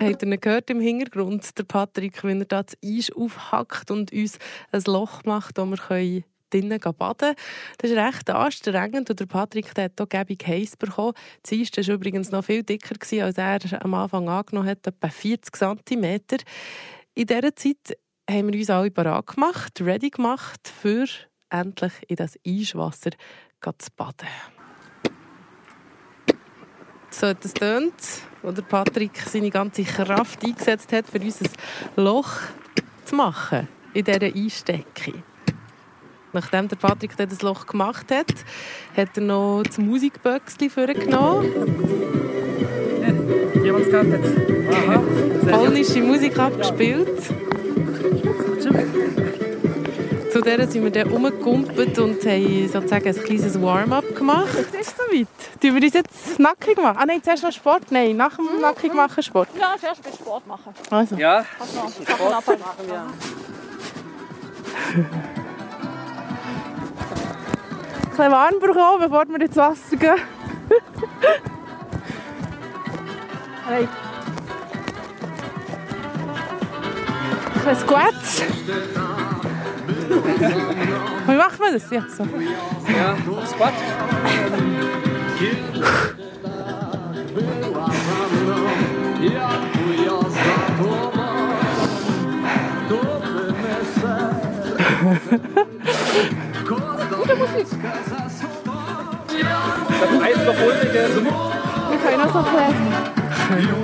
Habt 0.00 0.22
ihr 0.22 0.38
gehört 0.38 0.70
im 0.70 0.80
Hintergrund, 0.80 1.56
der 1.56 1.64
Patrick, 1.64 2.24
wenn 2.24 2.40
er 2.40 2.46
da 2.46 2.62
das 2.62 2.76
Eis 2.84 3.12
aufhackt 3.14 3.90
und 3.90 4.12
uns 4.12 4.38
ein 4.72 4.82
Loch 4.86 5.22
macht, 5.24 5.58
wo 5.58 5.64
wir 5.66 5.76
können 5.76 6.24
drinnen 6.52 6.78
baden. 6.78 7.34
Das 7.78 7.90
ist 7.90 7.96
recht 7.96 8.30
anstrengend 8.30 9.10
und 9.10 9.18
der 9.18 9.26
Patrick 9.26 9.74
der 9.74 9.84
hat 9.84 9.92
hier 9.98 10.06
gäbig 10.06 10.46
heiß 10.46 10.76
bekommen. 10.76 11.14
Das 11.42 11.52
Eis 11.52 11.88
war 11.88 11.94
übrigens 11.94 12.30
noch 12.30 12.44
viel 12.44 12.62
dicker, 12.62 12.94
als 13.24 13.38
er 13.38 13.84
am 13.84 13.94
Anfang 13.94 14.28
angenommen 14.28 14.68
hat, 14.68 14.86
etwa 14.86 15.08
40 15.08 15.56
cm. 15.56 16.20
In 17.14 17.26
dieser 17.26 17.54
Zeit 17.54 17.98
haben 18.30 18.52
wir 18.52 18.58
uns 18.58 18.70
alle 18.70 18.90
bereit 18.90 19.26
gemacht, 19.26 19.80
ready 19.80 20.10
gemacht, 20.10 20.68
für 20.68 21.06
endlich 21.50 21.92
in 22.08 22.16
das 22.16 22.38
Eiswasser 22.46 23.10
zu 23.78 23.90
baden. 23.96 24.28
So 27.10 27.32
das 27.34 27.52
tönt, 27.52 27.92
wo 28.42 28.50
der 28.52 28.62
Patrick 28.62 29.16
seine 29.18 29.50
ganze 29.50 29.84
Kraft 29.84 30.42
eingesetzt 30.42 30.92
hat, 30.92 31.06
für 31.06 31.20
ein 31.20 31.34
Loch 31.96 32.32
zu 33.04 33.14
machen 33.14 33.68
in 33.92 34.04
dieser 34.04 34.34
Einsteckung. 34.34 35.22
Nachdem 36.32 36.68
der 36.68 36.76
Patrick 36.76 37.16
das 37.16 37.42
Loch 37.42 37.66
gemacht 37.66 38.10
hat, 38.10 38.32
hat 38.96 39.08
er 39.16 39.22
noch 39.22 39.62
das 39.64 39.78
Musikböckchen 39.78 40.70
vorgenommen. 40.70 41.48
Jemand 43.62 43.86
jetzt. 43.86 44.32
Aha. 44.72 45.02
Polnische 45.50 46.00
Musik 46.00 46.38
abgespielt. 46.38 47.22
Zu 50.32 50.40
der 50.40 50.66
sind 50.66 50.82
wir 50.82 50.90
dann 50.90 51.10
rumgekumpelt 51.10 51.98
und 51.98 52.24
haben 52.24 52.68
sozusagen 52.68 53.06
ein 53.06 53.24
kleines 53.24 53.60
Warm-up 53.60 54.16
gemacht. 54.16 54.48
Es 54.72 54.88
ist 54.88 54.96
soweit. 54.96 55.28
Tun 55.60 55.74
wir 55.74 55.82
uns 55.82 55.92
jetzt 55.92 56.38
nackig 56.38 56.78
machen? 56.78 56.96
Ah 56.98 57.04
nein, 57.04 57.22
zuerst 57.22 57.42
noch 57.42 57.52
Sport? 57.52 57.90
Nein, 57.90 58.16
nach 58.16 58.36
dem 58.36 58.46
nackig 58.60 58.94
machen 58.94 59.22
Sport. 59.22 59.50
Ja, 59.60 59.74
zuerst 59.78 60.02
bitte 60.02 60.16
Sport 60.16 60.46
machen. 60.46 60.72
Also. 60.88 61.16
Ja, 61.16 61.44
Sport 62.08 62.40
machen 62.40 62.56
wir. 64.94 65.41
Bisschen 68.12 68.30
warm 68.30 68.60
bekommen, 68.60 69.00
bevor 69.00 69.26
wir 69.26 69.40
ins 69.40 69.56
Wasser 69.56 69.96
gehen. 69.96 70.16
Nein. 73.66 73.88
Ein 77.66 77.76
Squats. 77.76 78.42
Wie 81.26 81.36
macht 81.36 81.58
man 81.58 81.72
das? 81.72 81.90
Ja, 81.90 82.04
so. 82.06 82.24
Ja, 82.24 83.16
Squat. 83.46 83.72
Noch. 100.52 101.90
Wir 101.90 101.98
können 101.98 102.20
auch 102.20 102.32
so 102.32 102.42
klein. 102.50 103.82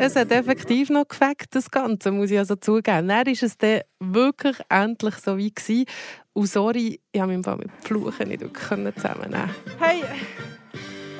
Es 0.00 0.14
hat 0.14 0.30
effektiv 0.30 0.90
noch 0.90 1.08
gefackt, 1.08 1.46
das 1.56 1.70
Ganze, 1.70 2.12
muss 2.12 2.30
ich 2.30 2.38
also 2.38 2.54
zugeben. 2.54 3.08
Dann 3.08 3.26
war 3.26 3.26
es 3.26 3.58
dann 3.58 3.80
wirklich 3.98 4.56
endlich 4.68 5.16
so 5.16 5.36
wie 5.36 5.52
gewesen. 5.52 5.86
Und 6.34 6.46
sorry, 6.46 7.00
ich 7.10 7.20
habe 7.20 7.36
mich 7.36 7.44
mit 7.44 7.70
Fluchen 7.82 8.28
nicht 8.28 8.40
wirklich 8.40 8.94
zusammennehmen 8.94 9.50
Hey, 9.80 10.04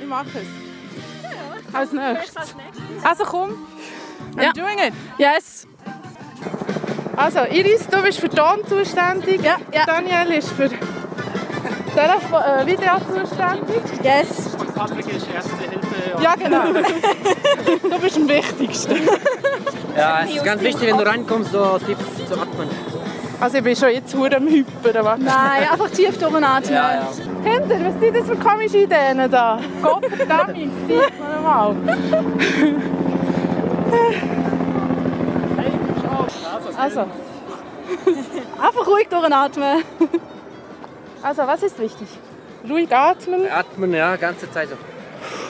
ich 0.00 0.06
mache 0.06 0.26
es. 0.38 1.74
Als 1.74 1.92
nächstes. 1.92 2.54
Also 3.02 3.24
komm. 3.24 3.50
I'm 4.36 4.42
Ja. 4.42 4.52
doing 4.52 4.78
it. 4.78 4.92
Yes. 5.18 5.66
Also 7.18 7.40
Iris, 7.50 7.86
du 7.88 8.00
bist 8.02 8.20
für 8.20 8.28
Ton 8.30 8.64
zuständig. 8.68 9.42
Ja, 9.42 9.56
ja. 9.72 9.84
Daniel 9.86 10.38
ist 10.38 10.50
für 10.52 10.68
Telefon 10.68 12.42
äh, 12.42 12.64
Video 12.64 12.92
zuständig. 13.12 13.82
Yes. 14.04 14.56
Patrick 14.74 15.08
ist 15.08 15.26
Erste 15.34 15.56
Hilfe. 15.56 16.22
Ja, 16.22 16.34
genau. 16.36 16.66
du 17.82 17.98
bist 18.00 18.16
am 18.16 18.28
wichtigsten. 18.28 18.96
Ja, 19.96 20.20
es 20.24 20.30
ist 20.36 20.44
ganz 20.44 20.62
wichtig, 20.62 20.88
wenn 20.88 20.96
du 20.98 21.04
reinkommst, 21.06 21.50
so 21.50 21.78
tief 21.84 21.98
zu 22.28 22.34
atmen. 22.40 22.68
Also 23.40 23.58
ich 23.58 23.64
bin 23.64 23.74
schon 23.74 23.90
jetzt 23.90 24.14
hure 24.14 24.36
am 24.36 24.46
Hyper. 24.46 25.00
aber- 25.00 25.16
Nein, 25.18 25.68
einfach 25.72 25.90
tief 25.90 26.16
durchatmen. 26.18 26.42
Ja, 26.70 26.94
ja. 26.94 27.08
Hinter, 27.42 27.84
was 27.84 28.00
sind 28.00 28.16
das 28.16 28.26
für 28.26 28.36
komische 28.36 28.78
Ideen 28.78 29.28
da? 29.30 29.58
Gott 29.82 30.06
verdammt, 30.06 30.56
sieht 30.56 31.18
man 31.18 31.42
mal. 31.42 31.76
Also, 36.78 37.00
Einfach 38.62 38.86
ruhig 38.86 39.08
durchatmen. 39.08 39.82
also, 41.22 41.46
was 41.46 41.62
ist 41.62 41.78
wichtig? 41.78 42.06
Ruhig 42.68 42.92
atmen. 42.94 43.50
Atmen, 43.50 43.92
ja, 43.94 44.14
ganze 44.16 44.50
Zeit 44.50 44.68
so. 44.68 44.76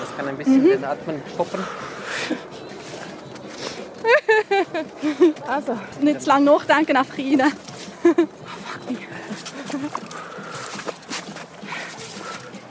Das 0.00 0.16
kann 0.16 0.28
ein 0.28 0.36
bisschen 0.36 0.64
den 0.64 0.84
Atmen 0.84 1.22
stoppen. 1.34 1.64
Also, 5.46 5.78
Nicht 6.00 6.22
zu 6.22 6.28
lange 6.28 6.44
nachdenken, 6.46 6.96
einfach 6.96 7.18
rein. 7.18 7.40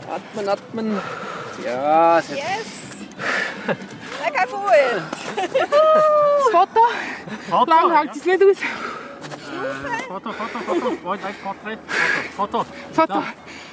Atmen, 0.10 0.50
atmen. 0.50 1.00
Ja, 1.64 2.22
sehr 2.22 2.38
Lecker 4.24 4.48
gut. 4.48 4.62
Das 6.52 6.62
Foto? 6.62 6.82
Foto, 7.50 7.72
Lang 7.72 7.92
hält 7.96 8.16
es 8.16 8.26
nicht 8.26 8.44
aus. 8.44 8.58
Foto, 10.08 10.32
Foto, 10.32 10.60
Foto. 10.60 10.92
Porträt? 11.44 11.78
Foto, 12.36 12.66
Foto. 12.66 12.66
Foto. 12.94 13.14
Da. 13.14 13.24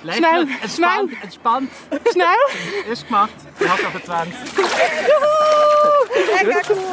Lächeln, 0.03 0.23
Schnell, 0.23 0.49
entspannt, 0.63 1.13
entspannt. 1.23 1.71
Schnell. 2.13 2.27
Ist 2.91 3.07
gemacht. 3.07 3.33
Ich 3.59 3.69
habe 3.69 3.87
auf 3.87 4.03
20. 4.05 4.35
Lecker 6.45 6.75
gut. 6.75 6.85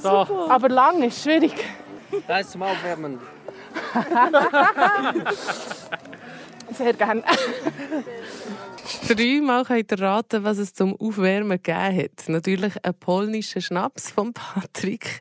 So. 0.00 0.48
Aber 0.48 0.68
lang 0.68 1.02
ist 1.02 1.22
schwierig. 1.22 1.52
Da 2.26 2.38
ist 2.38 2.52
zum 2.52 2.62
Aufwärmen. 2.62 3.20
Sehr 6.72 6.92
gerne. 6.94 7.22
Dreimal 9.08 9.64
könnt 9.64 9.92
ihr 9.92 10.00
raten, 10.00 10.44
was 10.44 10.58
es 10.58 10.74
zum 10.74 10.96
Aufwärmen 10.96 11.60
gegeben 11.62 11.96
hat. 11.96 12.28
Natürlich 12.28 12.74
ein 12.84 12.94
polnischer 12.94 13.60
Schnaps 13.60 14.10
von 14.10 14.32
Patrick. 14.32 15.20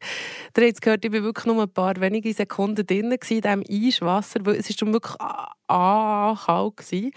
Ihr 0.57 0.67
habt 0.67 0.81
gehört, 0.81 1.05
ich 1.05 1.11
war 1.11 1.23
wirklich 1.23 1.45
nur 1.45 1.61
ein 1.61 1.69
paar 1.69 1.99
wenige 1.99 2.33
Sekunden 2.33 2.85
drin 2.85 3.11
in 3.11 3.17
diesem 3.19 3.63
Eiswasser, 3.69 4.39
weil 4.43 4.55
es 4.55 4.75
schon 4.75 4.93
wirklich 4.93 5.15
ah, 5.19 5.53
kalt 5.67 6.47
war. 6.47 7.11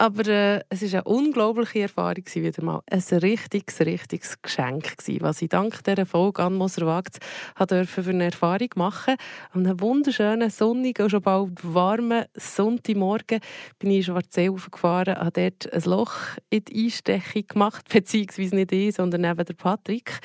Aber 0.00 0.26
äh, 0.28 0.60
es 0.68 0.80
war 0.82 1.00
eine 1.00 1.04
unglaubliche 1.04 1.80
Erfahrung 1.80 2.24
wieder 2.32 2.62
mal. 2.62 2.82
Ein 2.88 3.02
richtiges, 3.18 3.80
richtiges 3.80 4.40
Geschenk 4.40 4.96
gewesen, 4.96 5.22
was 5.22 5.42
ich 5.42 5.48
dank 5.48 5.82
dieser 5.82 6.06
Folge 6.06 6.44
an 6.44 6.54
Moser 6.54 6.86
Wagts 6.86 7.18
durfte 7.58 7.84
für 7.86 8.08
eine 8.08 8.26
Erfahrung 8.26 8.68
machen. 8.76 9.16
An 9.50 9.66
einem 9.66 9.80
wunderschönen, 9.80 10.50
sonnigen 10.50 11.02
und 11.02 11.10
schon 11.10 11.22
bald 11.22 11.50
warmen 11.62 12.26
Sonntagmorgen 12.34 13.40
bin 13.80 13.90
ich 13.90 13.96
in 13.96 14.02
Schwarzsee 14.04 14.48
aufgefahren, 14.50 15.16
habe 15.16 15.32
dort 15.32 15.72
ein 15.72 15.90
Loch 15.90 16.14
in 16.48 16.64
die 16.64 16.84
Einstechung 16.84 17.48
gemacht, 17.48 17.88
beziehungsweise 17.92 18.54
nicht 18.54 18.70
ich, 18.70 18.94
sondern 18.94 19.22
neben 19.22 19.44
der 19.44 19.54
Patrick. 19.54 20.20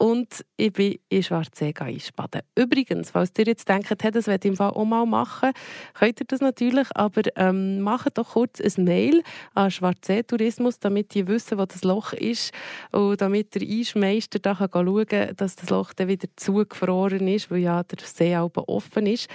Und 0.00 0.44
ich 0.56 0.72
bin 0.72 0.98
in 1.08 1.24
Schwarzsee 1.24 1.74
einspaden. 1.76 2.42
Übrigens, 2.54 3.10
falls 3.10 3.32
ihr 3.36 3.46
jetzt 3.46 3.68
denkt, 3.68 4.00
hey, 4.00 4.12
das 4.12 4.28
werde 4.28 4.46
ich 4.46 4.52
im 4.52 4.56
Fall 4.56 4.70
auch 4.70 4.84
mal 4.84 5.04
machen, 5.04 5.50
könnt 5.94 6.20
ihr 6.20 6.26
das 6.26 6.40
natürlich, 6.40 6.86
aber 6.94 7.22
ähm, 7.34 7.80
macht 7.80 8.16
doch 8.16 8.34
kurz 8.34 8.60
ein 8.60 8.84
Mail 8.84 9.24
an 9.54 9.72
Schwarzsee 9.72 10.22
Tourismus, 10.22 10.78
damit 10.78 11.14
die 11.14 11.26
wissen, 11.26 11.58
wo 11.58 11.66
das 11.66 11.82
Loch 11.82 12.12
ist 12.12 12.52
und 12.92 13.20
damit 13.20 13.56
der 13.56 13.62
Eismeister 13.62 14.38
da 14.38 14.54
kann 14.54 14.86
schauen 14.86 15.06
kann, 15.06 15.34
dass 15.34 15.56
das 15.56 15.68
Loch 15.68 15.92
dann 15.92 16.06
wieder 16.06 16.28
zugefroren 16.36 17.26
ist, 17.26 17.50
weil 17.50 17.58
ja 17.58 17.82
der 17.82 17.98
See 18.06 18.36
auch 18.36 18.52
offen 18.68 19.06
ist. 19.06 19.28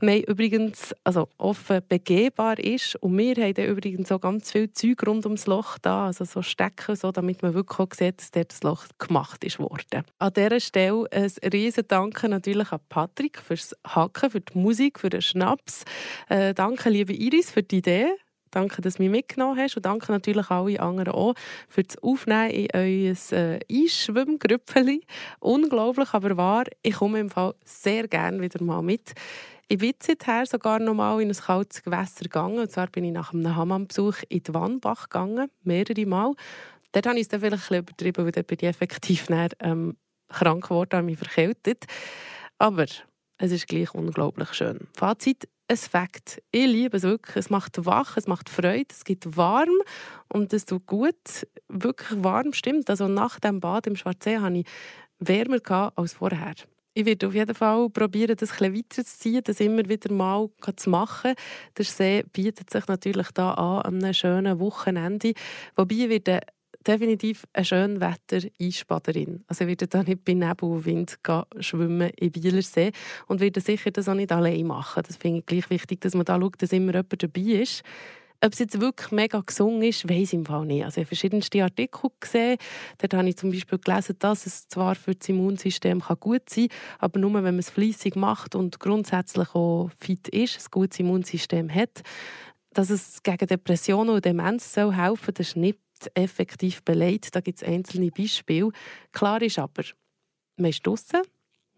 Wir 0.00 0.26
übrigens, 0.26 0.96
also 1.04 1.28
offen 1.38 1.80
begehbar 1.88 2.58
ist 2.58 2.96
und 2.96 3.16
wir 3.16 3.36
haben 3.36 3.54
dann 3.54 3.66
übrigens 3.66 4.10
auch 4.10 4.20
ganz 4.20 4.50
viel 4.50 4.72
Zeug 4.72 5.06
rund 5.06 5.26
ums 5.26 5.46
Loch 5.46 5.78
da, 5.78 6.06
also 6.06 6.24
so 6.24 6.42
Stecken, 6.42 6.96
so, 6.96 7.12
damit 7.12 7.40
man 7.42 7.54
wirklich 7.54 7.78
auch 7.78 7.94
sieht, 7.94 8.18
dass 8.20 8.32
dort 8.32 8.50
das 8.50 8.62
Loch 8.64 8.84
gemacht 8.98 9.44
ist 9.44 9.60
worden. 9.60 10.07
An 10.18 10.32
dieser 10.32 10.60
Stelle 10.60 11.06
ein 11.12 11.30
riesen 11.52 11.84
Danke 11.86 12.28
natürlich 12.28 12.72
an 12.72 12.80
Patrick 12.88 13.38
fürs 13.40 13.74
Hacken, 13.86 14.30
für 14.30 14.40
die 14.40 14.58
Musik, 14.58 14.98
für 14.98 15.10
den 15.10 15.22
Schnaps. 15.22 15.84
Äh, 16.28 16.54
danke, 16.54 16.90
liebe 16.90 17.12
Iris, 17.12 17.50
für 17.50 17.62
die 17.62 17.78
Idee. 17.78 18.08
Danke, 18.50 18.80
dass 18.80 18.94
du 18.94 19.02
mich 19.02 19.10
mitgenommen 19.10 19.58
hast 19.58 19.76
und 19.76 19.84
danke 19.84 20.10
natürlich 20.10 20.50
alle 20.50 20.80
anderen 20.80 21.12
auch 21.12 21.34
für 21.68 21.82
das 21.82 22.02
Aufnehmen 22.02 22.50
in 22.50 22.68
euer 22.74 23.14
äh, 23.32 23.60
Eisschwimmgrüppeli. 23.70 25.02
Unglaublich, 25.40 26.12
aber 26.12 26.36
wahr. 26.36 26.64
Ich 26.82 26.94
komme 26.94 27.20
im 27.20 27.30
Fall 27.30 27.54
sehr 27.64 28.08
gerne 28.08 28.40
wieder 28.40 28.62
mal 28.64 28.82
mit. 28.82 29.12
Ich 29.68 29.78
bin 29.78 29.92
seither 30.00 30.46
sogar 30.46 30.78
noch 30.78 30.94
mal 30.94 31.20
in 31.20 31.28
ein 31.28 31.36
kaltes 31.36 31.82
Gewässer 31.82 32.22
gegangen. 32.22 32.58
Und 32.58 32.70
zwar 32.70 32.86
bin 32.86 33.04
ich 33.04 33.12
nach 33.12 33.34
einem 33.34 33.54
Hammambesuch 33.54 34.16
in 34.30 34.42
die 34.42 34.54
Wannbach 34.54 35.10
gegangen, 35.10 35.50
mehrere 35.62 36.06
Mal. 36.06 36.32
Dort 36.92 37.06
habe 37.06 37.16
ich 37.16 37.22
es 37.22 37.28
dann 37.28 37.40
vielleicht 37.40 37.70
ein 37.70 37.78
übertrieben, 37.78 38.24
weil 38.24 38.32
dort 38.32 38.46
bin 38.46 38.58
ich 38.60 38.66
effektiv 38.68 39.26
dann, 39.26 39.48
ähm, 39.60 39.96
krank 40.28 40.64
geworden, 40.64 40.96
habe 40.96 41.06
mich 41.06 41.18
verkältet. 41.18 41.84
Aber 42.58 42.86
es 43.38 43.52
ist 43.52 43.68
gleich 43.68 43.94
unglaublich 43.94 44.52
schön. 44.54 44.88
Fazit, 44.96 45.48
ein 45.68 45.76
Fakt. 45.76 46.42
Ich 46.50 46.66
liebe 46.66 46.96
es 46.96 47.02
wirklich. 47.02 47.36
Es 47.36 47.50
macht 47.50 47.84
wach, 47.84 48.16
es 48.16 48.26
macht 48.26 48.48
Freude, 48.48 48.86
es 48.90 49.04
gibt 49.04 49.36
warm 49.36 49.76
und 50.28 50.52
es 50.52 50.64
tut 50.64 50.86
gut. 50.86 51.46
Wirklich 51.68 52.22
warm, 52.22 52.52
stimmt. 52.52 52.88
Also 52.90 53.06
nach 53.06 53.38
dem 53.38 53.60
Bad 53.60 53.86
im 53.86 53.96
Schwarzsee 53.96 54.38
hatte 54.38 54.58
ich 54.58 54.66
wärmer 55.18 55.92
als 55.94 56.14
vorher. 56.14 56.54
Ich 56.94 57.04
werde 57.04 57.28
auf 57.28 57.34
jeden 57.34 57.54
Fall 57.54 57.90
probieren, 57.90 58.34
das 58.36 58.50
etwas 58.50 58.72
weiterzuziehen, 58.74 59.42
das 59.44 59.60
immer 59.60 59.88
wieder 59.88 60.12
mal 60.12 60.48
zu 60.74 60.90
machen. 60.90 61.34
Der 61.76 61.84
See 61.84 62.24
bietet 62.32 62.70
sich 62.70 62.88
natürlich 62.88 63.30
da 63.32 63.52
an, 63.52 63.82
an 63.82 64.02
einem 64.02 64.14
schönen 64.14 64.58
Wochenende. 64.58 65.34
Wobei 65.76 65.94
ich 65.94 66.08
werde 66.08 66.40
definitiv 66.88 67.44
eine 67.52 67.64
schöne 67.64 68.00
Wetter-Einspaderin. 68.00 69.44
Also 69.46 69.64
ich 69.64 69.68
werde 69.68 69.86
da 69.86 70.02
nicht 70.02 70.24
bei 70.24 70.32
Nebel 70.32 70.70
und 70.70 70.86
Wind 70.86 71.18
schwimmen 71.60 72.10
im 72.16 72.32
Bielersee 72.32 72.92
und 73.26 73.40
werde 73.40 73.60
sicher 73.60 73.90
das 73.90 74.08
auch 74.08 74.14
nicht 74.14 74.32
allein 74.32 74.66
machen. 74.66 75.02
Das 75.06 75.16
finde 75.16 75.40
ich 75.40 75.46
gleich 75.46 75.70
wichtig, 75.70 76.00
dass 76.00 76.14
man 76.14 76.24
da 76.24 76.40
schaut, 76.40 76.60
dass 76.62 76.72
immer 76.72 76.92
jemand 76.94 77.22
dabei 77.22 77.40
ist. 77.40 77.82
Ob 78.40 78.52
es 78.52 78.60
jetzt 78.60 78.80
wirklich 78.80 79.10
mega 79.10 79.40
gesungen 79.40 79.82
ist, 79.82 80.08
weiß 80.08 80.28
ich 80.28 80.34
im 80.34 80.46
Fall 80.46 80.64
nicht. 80.64 80.84
Also 80.84 81.00
ich 81.00 81.06
habe 81.06 81.08
verschiedenste 81.08 81.62
Artikel 81.62 82.10
gesehen. 82.20 82.56
Dort 82.98 83.14
habe 83.14 83.28
ich 83.28 83.36
zum 83.36 83.50
Beispiel 83.50 83.78
gelesen, 83.78 84.14
dass 84.20 84.46
es 84.46 84.68
zwar 84.68 84.94
für 84.94 85.14
das 85.14 85.28
Immunsystem 85.28 86.00
gut 86.20 86.48
sein 86.48 86.68
kann, 86.68 86.78
aber 87.00 87.18
nur, 87.18 87.34
wenn 87.34 87.42
man 87.42 87.58
es 87.58 87.70
fleissig 87.70 88.14
macht 88.14 88.54
und 88.54 88.78
grundsätzlich 88.78 89.54
auch 89.54 89.90
fit 89.98 90.28
ist, 90.28 90.56
ein 90.56 90.70
gutes 90.70 91.00
Immunsystem 91.00 91.68
hat. 91.74 92.02
Dass 92.72 92.90
es 92.90 93.24
gegen 93.24 93.46
Depressionen 93.46 94.14
und 94.14 94.24
Demenz 94.24 94.72
soll 94.72 94.94
helfen 94.94 95.34
das 95.34 95.48
ist 95.48 95.56
nicht 95.56 95.78
effektiv 96.14 96.82
belegt. 96.82 97.34
Da 97.34 97.40
gibt 97.40 97.62
es 97.62 97.68
einzelne 97.68 98.10
Beispiele. 98.10 98.70
Klar 99.12 99.42
ist 99.42 99.58
aber, 99.58 99.84
man 100.56 100.70
ist 100.70 100.86
draussen, 100.86 101.22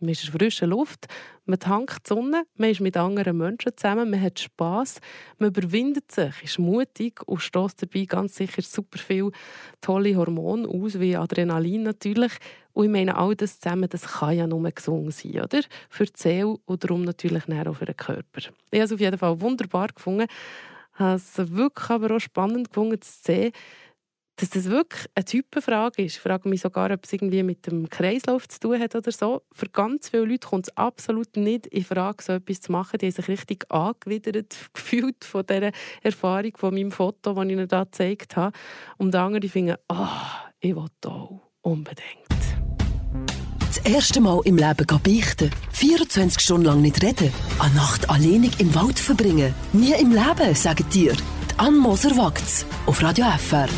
man 0.01 0.11
ist 0.11 0.25
in 0.25 0.33
frischer 0.33 0.67
Luft, 0.67 1.07
man 1.45 1.59
tankt 1.59 2.07
die 2.07 2.09
Sonne, 2.09 2.45
man 2.57 2.71
ist 2.71 2.81
mit 2.81 2.97
anderen 2.97 3.37
Menschen 3.37 3.73
zusammen, 3.77 4.11
man 4.11 4.21
hat 4.21 4.41
Spass, 4.41 5.01
man 5.39 5.51
überwindet 5.51 6.11
sich, 6.11 6.43
ist 6.43 6.59
mutig 6.59 7.21
und 7.27 7.41
stößt 7.43 7.83
dabei 7.83 8.05
ganz 8.07 8.37
sicher 8.37 8.63
super 8.63 8.99
viele 8.99 9.31
tolle 9.81 10.17
Hormone 10.17 10.67
aus, 10.69 10.99
wie 10.99 11.17
Adrenalin 11.17 11.83
natürlich. 11.83 12.33
Und 12.73 12.87
ich 12.87 12.91
meine, 12.91 13.17
all 13.17 13.35
das 13.35 13.61
zusammen, 13.61 13.89
das 13.91 14.07
kann 14.07 14.37
ja 14.37 14.47
nur 14.47 14.71
gesungen 14.71 15.11
sein, 15.11 15.43
oder? 15.43 15.61
Für 15.91 16.05
die 16.05 16.13
Seele 16.15 16.57
und 16.65 16.83
darum 16.83 17.03
natürlich 17.03 17.43
auch 17.49 17.75
für 17.75 17.85
den 17.85 17.97
Körper. 17.97 18.39
Ich 18.39 18.81
habe 18.81 18.85
es 18.85 18.93
auf 18.93 19.01
jeden 19.01 19.19
Fall 19.19 19.41
wunderbar 19.41 19.89
gefunden. 19.89 20.29
Habe 20.95 21.17
es 21.17 21.37
wirklich 21.37 21.91
aber 21.91 22.17
auch 22.17 22.21
spannend 22.21 22.69
gefunden 22.69 23.01
zu 23.01 23.13
sehen, 23.23 23.53
dass 24.37 24.51
das 24.51 24.65
wirklich 24.71 25.07
eine 25.15 25.25
Typenfrage 25.25 26.03
ist. 26.05 26.17
Ich 26.17 26.21
frage 26.21 26.49
mich 26.49 26.63
sogar, 26.63 26.91
ob 26.91 27.05
es 27.05 27.13
irgendwie 27.13 27.43
mit 27.43 27.67
dem 27.67 27.89
Kreislauf 27.89 28.49
zu 28.49 28.59
tun 28.59 28.81
hat 28.81 28.95
oder 28.95 29.13
so. 29.13 29.43
Für 29.53 29.67
ganz 29.67 30.09
viele 30.09 30.25
Leute 30.25 30.49
kommt 30.49 30.69
es 30.69 30.77
absolut 30.77 31.37
nicht 31.37 31.67
in 31.67 31.85
Frage, 31.85 32.23
so 32.23 32.33
etwas 32.33 32.61
zu 32.61 32.73
machen. 32.73 32.99
Die 32.99 33.07
haben 33.07 33.13
sich 33.13 33.29
richtig 33.29 33.71
angewidert 33.71 34.57
gefühlt 34.73 35.25
von 35.25 35.45
dieser 35.47 35.73
Erfahrung, 36.03 36.53
von 36.57 36.75
meinem 36.75 36.91
Foto, 36.91 37.35
das 37.35 37.45
ich 37.45 37.51
ihnen 37.51 37.69
da 37.69 37.85
gezeigt 37.85 38.37
habe. 38.37 38.57
Und 38.97 39.15
andere 39.15 39.49
finden, 39.49 39.77
oh, 39.89 40.07
ich 40.61 40.75
will 40.75 40.87
auch 41.07 41.41
unbedingt. 41.63 42.31
Das 43.59 43.79
erste 43.79 44.21
Mal 44.21 44.41
im 44.47 44.57
Leben 44.57 44.87
beichten. 45.05 45.51
24 45.73 46.43
Stunden 46.43 46.67
lang 46.67 46.83
nicht 46.83 47.03
reden. 47.05 47.33
Eine 47.61 47.75
Nacht 47.75 48.11
alleinig 48.11 48.59
im 48.59 48.75
Wald 48.75 48.99
verbringen. 48.99 49.55
Nie 49.73 49.93
im 49.93 50.11
Leben, 50.11 50.55
sagen 50.55 50.85
dir. 50.93 51.15
Anne 51.57 51.77
Moser 51.77 52.33
auf 52.87 53.03
Radio 53.03 53.27
FR. 53.39 53.69